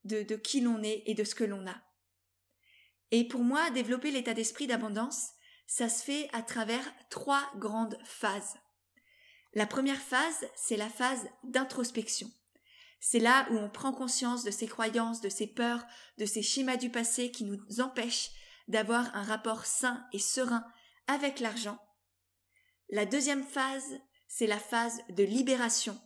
de, 0.03 0.21
de 0.21 0.35
qui 0.35 0.61
l'on 0.61 0.83
est 0.83 1.03
et 1.05 1.15
de 1.15 1.23
ce 1.23 1.33
que 1.33 1.45
l'on 1.45 1.65
a. 1.65 1.81
Et 3.11 3.25
pour 3.25 3.41
moi, 3.41 3.71
développer 3.71 4.11
l'état 4.11 4.33
d'esprit 4.33 4.67
d'abondance, 4.67 5.29
ça 5.65 5.87
se 5.87 6.03
fait 6.03 6.29
à 6.33 6.41
travers 6.41 6.85
trois 7.09 7.49
grandes 7.55 7.97
phases. 8.03 8.55
La 9.53 9.65
première 9.65 10.01
phase, 10.01 10.45
c'est 10.55 10.77
la 10.77 10.89
phase 10.89 11.27
d'introspection. 11.43 12.29
C'est 12.99 13.19
là 13.19 13.47
où 13.51 13.57
on 13.57 13.69
prend 13.69 13.93
conscience 13.93 14.43
de 14.43 14.51
ses 14.51 14.67
croyances, 14.67 15.21
de 15.21 15.29
ses 15.29 15.47
peurs, 15.47 15.85
de 16.17 16.25
ses 16.25 16.41
schémas 16.41 16.77
du 16.77 16.89
passé 16.89 17.31
qui 17.31 17.43
nous 17.43 17.59
empêchent 17.79 18.31
d'avoir 18.67 19.15
un 19.15 19.23
rapport 19.23 19.65
sain 19.65 20.05
et 20.13 20.19
serein 20.19 20.65
avec 21.07 21.39
l'argent. 21.39 21.79
La 22.89 23.05
deuxième 23.05 23.43
phase, 23.43 23.99
c'est 24.27 24.47
la 24.47 24.59
phase 24.59 24.99
de 25.09 25.23
libération, 25.23 25.99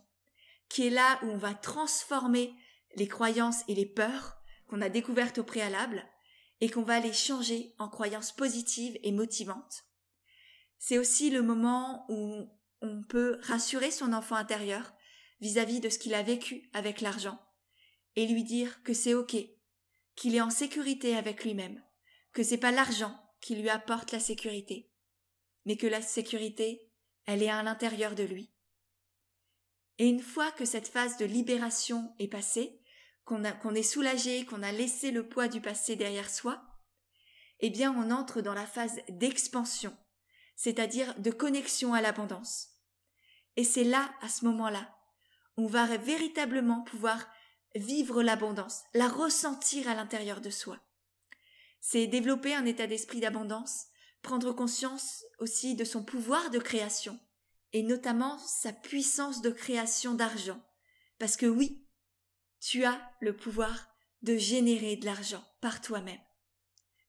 qui 0.68 0.86
est 0.86 0.90
là 0.90 1.18
où 1.22 1.26
on 1.26 1.36
va 1.36 1.54
transformer 1.54 2.54
les 2.96 3.08
croyances 3.08 3.62
et 3.68 3.74
les 3.74 3.86
peurs 3.86 4.36
qu'on 4.68 4.80
a 4.80 4.88
découvertes 4.88 5.38
au 5.38 5.44
préalable 5.44 6.04
et 6.60 6.68
qu'on 6.68 6.82
va 6.82 7.00
les 7.00 7.12
changer 7.12 7.74
en 7.78 7.88
croyances 7.88 8.32
positives 8.32 8.98
et 9.02 9.12
motivantes. 9.12 9.84
C'est 10.78 10.98
aussi 10.98 11.30
le 11.30 11.42
moment 11.42 12.06
où 12.08 12.48
on 12.80 13.02
peut 13.02 13.38
rassurer 13.42 13.90
son 13.90 14.12
enfant 14.12 14.36
intérieur 14.36 14.92
vis-à-vis 15.42 15.80
de 15.80 15.88
ce 15.88 15.98
qu'il 15.98 16.14
a 16.14 16.22
vécu 16.22 16.70
avec 16.72 17.00
l'argent 17.00 17.38
et 18.14 18.26
lui 18.26 18.44
dire 18.44 18.82
que 18.84 18.94
c'est 18.94 19.12
ok, 19.12 19.36
qu'il 20.14 20.36
est 20.36 20.40
en 20.40 20.50
sécurité 20.50 21.16
avec 21.16 21.44
lui-même, 21.44 21.82
que 22.32 22.44
c'est 22.44 22.58
pas 22.58 22.70
l'argent 22.70 23.18
qui 23.40 23.56
lui 23.56 23.68
apporte 23.68 24.12
la 24.12 24.20
sécurité, 24.20 24.92
mais 25.66 25.76
que 25.76 25.88
la 25.88 26.00
sécurité, 26.00 26.88
elle 27.26 27.42
est 27.42 27.50
à 27.50 27.62
l'intérieur 27.64 28.14
de 28.14 28.22
lui. 28.22 28.54
Et 29.98 30.06
une 30.06 30.22
fois 30.22 30.52
que 30.52 30.64
cette 30.64 30.86
phase 30.86 31.16
de 31.16 31.24
libération 31.24 32.14
est 32.20 32.28
passée, 32.28 32.80
qu'on 33.24 33.74
est 33.74 33.82
soulagé, 33.82 34.46
qu'on 34.46 34.62
a 34.62 34.70
laissé 34.70 35.10
le 35.10 35.28
poids 35.28 35.48
du 35.48 35.60
passé 35.60 35.96
derrière 35.96 36.30
soi, 36.30 36.62
eh 37.58 37.70
bien 37.70 37.92
on 37.92 38.12
entre 38.12 38.42
dans 38.42 38.54
la 38.54 38.66
phase 38.66 39.00
d'expansion, 39.08 39.96
c'est-à-dire 40.54 41.18
de 41.18 41.32
connexion 41.32 41.94
à 41.94 42.00
l'abondance. 42.00 42.68
Et 43.56 43.64
c'est 43.64 43.84
là, 43.84 44.14
à 44.20 44.28
ce 44.28 44.44
moment-là, 44.44 44.96
on 45.56 45.66
va 45.66 45.96
véritablement 45.96 46.82
pouvoir 46.82 47.28
vivre 47.74 48.22
l'abondance, 48.22 48.82
la 48.94 49.08
ressentir 49.08 49.88
à 49.88 49.94
l'intérieur 49.94 50.40
de 50.40 50.50
soi. 50.50 50.78
C'est 51.80 52.06
développer 52.06 52.54
un 52.54 52.64
état 52.64 52.86
d'esprit 52.86 53.20
d'abondance, 53.20 53.86
prendre 54.22 54.52
conscience 54.52 55.24
aussi 55.38 55.74
de 55.74 55.84
son 55.84 56.04
pouvoir 56.04 56.50
de 56.50 56.58
création, 56.58 57.18
et 57.72 57.82
notamment 57.82 58.38
sa 58.38 58.72
puissance 58.72 59.40
de 59.40 59.50
création 59.50 60.14
d'argent. 60.14 60.60
Parce 61.18 61.36
que 61.36 61.46
oui, 61.46 61.86
tu 62.60 62.84
as 62.84 63.00
le 63.20 63.36
pouvoir 63.36 63.88
de 64.22 64.36
générer 64.36 64.96
de 64.96 65.04
l'argent 65.04 65.44
par 65.60 65.80
toi-même, 65.80 66.20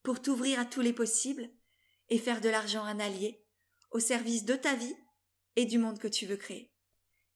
pour 0.02 0.22
t'ouvrir 0.22 0.60
à 0.60 0.66
tous 0.66 0.82
les 0.82 0.94
possibles 0.94 1.50
et 2.10 2.18
faire 2.18 2.42
de 2.42 2.50
l'argent 2.50 2.84
un 2.84 3.00
allié 3.00 3.46
au 3.92 4.00
service 4.00 4.46
de 4.46 4.56
ta 4.56 4.74
vie 4.74 4.96
et 5.56 5.66
du 5.66 5.78
monde 5.78 6.00
que 6.00 6.08
tu 6.08 6.26
veux 6.26 6.38
créer. 6.38 6.73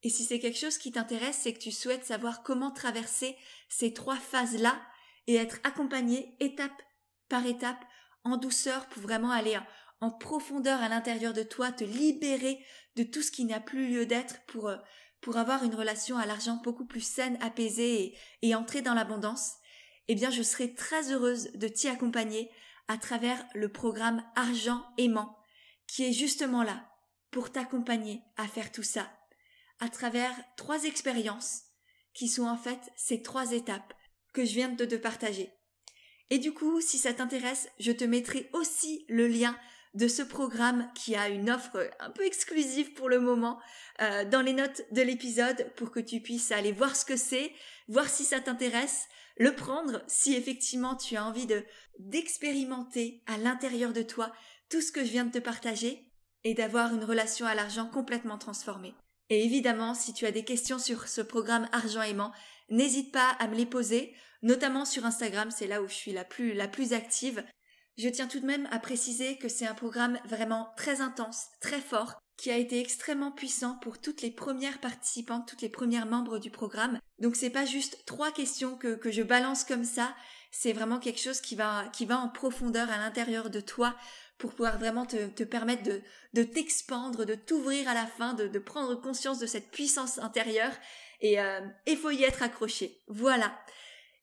Et 0.04 0.10
si 0.10 0.24
c'est 0.24 0.40
quelque 0.40 0.60
chose 0.60 0.78
qui 0.78 0.92
t'intéresse, 0.92 1.40
c'est 1.42 1.54
que 1.54 1.60
tu 1.60 1.72
souhaites 1.72 2.06
savoir 2.06 2.44
comment 2.44 2.72
traverser 2.72 3.36
ces 3.70 3.94
trois 3.94 4.18
phases-là 4.18 4.80
et 5.26 5.36
être 5.36 5.60
accompagné 5.64 6.36
étape 6.40 6.82
par 7.30 7.46
étape 7.46 7.84
en 8.24 8.38
douceur 8.38 8.88
pour 8.88 9.02
vraiment 9.02 9.32
aller 9.32 9.58
en 10.00 10.12
profondeur 10.12 10.82
à 10.82 10.90
l'intérieur 10.90 11.34
de 11.34 11.44
toi, 11.44 11.72
te 11.72 11.84
libérer 11.84 12.64
de 12.96 13.04
tout 13.04 13.22
ce 13.22 13.32
qui 13.32 13.46
n'a 13.46 13.60
plus 13.60 13.88
lieu 13.88 14.06
d'être 14.06 14.46
pour, 14.46 14.68
euh, 14.68 14.78
pour 15.22 15.38
avoir 15.38 15.64
une 15.64 15.76
relation 15.76 16.18
à 16.18 16.26
l'argent 16.26 16.62
beaucoup 16.64 16.86
plus 16.86 17.02
saine, 17.02 17.38
apaisée 17.42 18.04
et, 18.04 18.18
et 18.44 18.56
entrer 18.56 18.82
dans 18.82 18.94
l'abondance, 18.94 19.54
eh 20.08 20.16
bien 20.16 20.30
je 20.30 20.44
serai 20.44 20.74
très 20.74 21.12
heureuse 21.12 21.52
de 21.56 21.68
t'y 21.68 21.88
accompagner 21.88 22.52
à 22.88 22.98
travers 22.98 23.44
le 23.56 23.72
programme 23.72 24.24
Argent 24.36 24.84
aimant 24.98 25.38
qui 25.88 26.06
est 26.06 26.14
justement 26.14 26.64
là 26.64 26.90
pour 27.32 27.52
t'accompagner 27.52 28.22
à 28.36 28.48
faire 28.48 28.72
tout 28.72 28.84
ça 28.84 29.10
à 29.80 29.90
travers 29.90 30.34
trois 30.56 30.84
expériences 30.84 31.64
qui 32.14 32.28
sont 32.28 32.48
en 32.48 32.58
fait 32.58 32.80
ces 32.96 33.22
trois 33.22 33.52
étapes 33.52 33.94
que 34.34 34.46
je 34.46 34.54
viens 34.54 34.70
de 34.70 34.86
te 34.86 34.96
partager. 34.96 35.52
Et 36.30 36.40
du 36.40 36.54
coup, 36.54 36.82
si 36.82 36.98
ça 36.98 37.14
t'intéresse, 37.14 37.70
je 37.80 37.92
te 37.92 38.04
mettrai 38.04 38.50
aussi 38.54 39.06
le 39.08 39.28
lien 39.28 39.58
de 39.94 40.08
ce 40.08 40.22
programme 40.22 40.92
qui 40.94 41.16
a 41.16 41.30
une 41.30 41.50
offre 41.50 41.90
un 42.00 42.12
peu 42.12 42.26
exclusive 42.26 42.94
pour 42.94 43.10
le 43.10 43.20
moment 43.20 43.60
euh, 44.02 44.26
dans 44.26 44.42
les 44.42 44.54
notes 44.54 44.82
de 44.92 45.02
l'épisode 45.02 45.74
pour 45.76 45.92
que 45.92 46.00
tu 46.00 46.22
puisses 46.22 46.52
aller 46.52 46.72
voir 46.72 46.96
ce 46.96 47.06
que 47.06 47.16
c'est, 47.16 47.52
voir 47.88 48.08
si 48.08 48.24
ça 48.24 48.40
t'intéresse, 48.40 49.08
le 49.38 49.56
prendre 49.56 50.04
si 50.08 50.36
effectivement 50.36 50.96
tu 50.96 51.16
as 51.16 51.26
envie 51.26 51.48
de 51.48 51.64
d'expérimenter 52.00 53.24
à 53.26 53.38
l'intérieur 53.38 53.92
de 53.92 54.04
toi 54.04 54.32
tout 54.70 54.82
ce 54.82 54.92
que 54.92 55.04
je 55.04 55.10
viens 55.10 55.26
de 55.26 55.32
te 55.32 55.40
partager 55.40 56.12
et 56.44 56.54
d'avoir 56.54 56.94
une 56.94 57.04
relation 57.04 57.48
à 57.48 57.56
l'argent 57.56 57.88
complètement 57.88 58.38
transformée. 58.38 58.94
Et 59.30 59.44
évidemment, 59.44 59.94
si 59.94 60.14
tu 60.14 60.26
as 60.26 60.32
des 60.32 60.44
questions 60.44 60.80
sur 60.80 61.08
ce 61.08 61.22
programme 61.22 61.68
Argent 61.72 62.02
aimant, 62.02 62.32
n'hésite 62.70 63.12
pas 63.12 63.36
à 63.40 63.48
me 63.48 63.56
les 63.56 63.66
poser, 63.66 64.14
notamment 64.42 64.86
sur 64.86 65.06
Instagram, 65.06 65.52
c'est 65.52 65.68
là 65.68 65.82
où 65.82 65.88
je 65.88 65.94
suis 65.94 66.14
la 66.14 66.24
plus, 66.24 66.94
active. 66.94 67.44
Je 67.98 68.10
tiens 68.10 68.28
tout 68.28 68.40
de 68.40 68.46
même 68.46 68.68
à 68.72 68.80
préciser 68.80 69.38
que 69.38 69.50
c'est 69.50 69.66
un 69.66 69.74
programme 69.74 70.20
vraiment 70.26 70.70
très 70.78 71.02
intense, 71.02 71.48
très 71.60 71.82
fort, 71.82 72.22
qui 72.38 72.52
a 72.52 72.58
été 72.58 72.80
extrêmement 72.80 73.32
puissant 73.32 73.80
pour 73.82 74.00
toutes 74.00 74.22
les 74.22 74.30
premières 74.30 74.80
participantes, 74.80 75.48
toutes 75.48 75.64
les 75.64 75.70
premières 75.70 76.06
membres 76.06 76.38
du 76.38 76.52
programme. 76.52 77.00
Donc 77.20 77.36
c'est 77.36 77.50
pas 77.50 77.66
juste 77.66 78.04
trois 78.06 78.32
questions 78.32 78.78
que, 78.78 78.96
que 78.96 79.10
je 79.10 79.24
balance 79.24 79.64
comme 79.64 79.84
ça, 79.84 80.16
c'est 80.52 80.74
vraiment 80.74 81.00
quelque 81.00 81.20
chose 81.20 81.42
qui 81.42 81.56
va 81.56 81.90
en 82.12 82.30
profondeur 82.30 82.90
à 82.92 82.98
l'intérieur 82.98 83.50
de 83.50 83.60
toi 83.60 83.96
pour 84.38 84.52
pouvoir 84.52 84.78
vraiment 84.78 85.06
te, 85.06 85.44
permettre 85.44 85.84
de, 86.34 86.44
t'expandre, 86.44 87.26
de 87.26 87.36
t'ouvrir 87.36 87.88
à 87.88 87.94
la 87.94 88.06
fin, 88.06 88.34
de, 88.34 88.60
prendre 88.60 88.96
conscience 88.96 89.40
de 89.40 89.48
cette 89.48 89.72
puissance 89.72 90.20
intérieure 90.20 90.74
et 91.22 91.40
euh, 91.42 91.62
faut 92.02 92.12
y 92.12 92.24
être 92.24 92.44
accroché. 92.44 93.02
Voilà. 93.08 93.58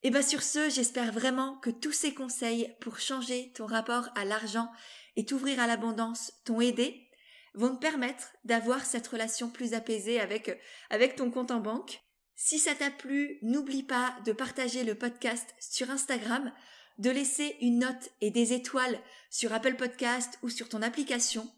Et 0.02 0.10
bien 0.10 0.22
sur 0.22 0.42
ce, 0.42 0.68
j'espère 0.70 1.12
vraiment 1.12 1.56
que 1.56 1.70
tous 1.70 1.92
ces 1.92 2.14
conseils 2.14 2.74
pour 2.80 2.98
changer 2.98 3.52
ton 3.54 3.66
rapport 3.66 4.08
à 4.14 4.24
l'argent 4.24 4.70
et 5.16 5.24
t'ouvrir 5.24 5.58
à 5.60 5.66
l'abondance 5.66 6.32
t'ont 6.44 6.60
aidé, 6.60 7.08
vont 7.54 7.74
te 7.74 7.80
permettre 7.80 8.32
d'avoir 8.44 8.84
cette 8.84 9.06
relation 9.06 9.48
plus 9.48 9.74
apaisée 9.74 10.20
avec, 10.20 10.60
avec 10.90 11.16
ton 11.16 11.30
compte 11.30 11.50
en 11.50 11.60
banque. 11.60 12.00
Si 12.36 12.58
ça 12.58 12.74
t'a 12.74 12.90
plu, 12.90 13.38
n'oublie 13.42 13.84
pas 13.84 14.16
de 14.24 14.32
partager 14.32 14.84
le 14.84 14.96
podcast 14.96 15.54
sur 15.60 15.90
Instagram 15.90 16.52
de 16.98 17.10
laisser 17.10 17.56
une 17.60 17.80
note 17.80 18.10
et 18.20 18.30
des 18.30 18.52
étoiles 18.52 18.98
sur 19.30 19.52
Apple 19.52 19.76
Podcast 19.76 20.38
ou 20.42 20.48
sur 20.48 20.68
ton 20.68 20.82
application 20.82 21.50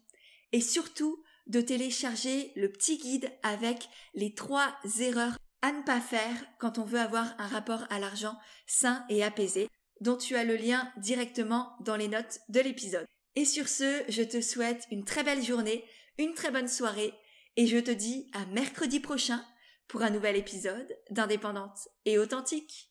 et 0.51 0.61
surtout 0.61 1.23
de 1.47 1.61
télécharger 1.61 2.51
le 2.55 2.71
petit 2.71 2.97
guide 2.97 3.31
avec 3.43 3.87
les 4.13 4.33
trois 4.33 4.75
erreurs 4.99 5.37
à 5.61 5.71
ne 5.71 5.83
pas 5.83 6.01
faire 6.01 6.35
quand 6.59 6.77
on 6.77 6.85
veut 6.85 6.99
avoir 6.99 7.33
un 7.39 7.47
rapport 7.47 7.83
à 7.89 7.99
l'argent 7.99 8.37
sain 8.65 9.05
et 9.09 9.23
apaisé 9.23 9.69
dont 10.01 10.17
tu 10.17 10.35
as 10.35 10.43
le 10.43 10.55
lien 10.55 10.91
directement 10.97 11.75
dans 11.81 11.95
les 11.95 12.07
notes 12.07 12.39
de 12.49 12.59
l'épisode. 12.59 13.07
Et 13.35 13.45
sur 13.45 13.67
ce, 13.67 14.03
je 14.09 14.23
te 14.23 14.41
souhaite 14.41 14.85
une 14.91 15.05
très 15.05 15.23
belle 15.23 15.43
journée, 15.43 15.83
une 16.17 16.33
très 16.33 16.51
bonne 16.51 16.67
soirée 16.67 17.13
et 17.55 17.67
je 17.67 17.77
te 17.77 17.91
dis 17.91 18.29
à 18.33 18.45
mercredi 18.47 18.99
prochain 18.99 19.43
pour 19.87 20.01
un 20.01 20.09
nouvel 20.09 20.35
épisode 20.35 20.95
d'Indépendante 21.11 21.87
et 22.05 22.19
authentique. 22.19 22.86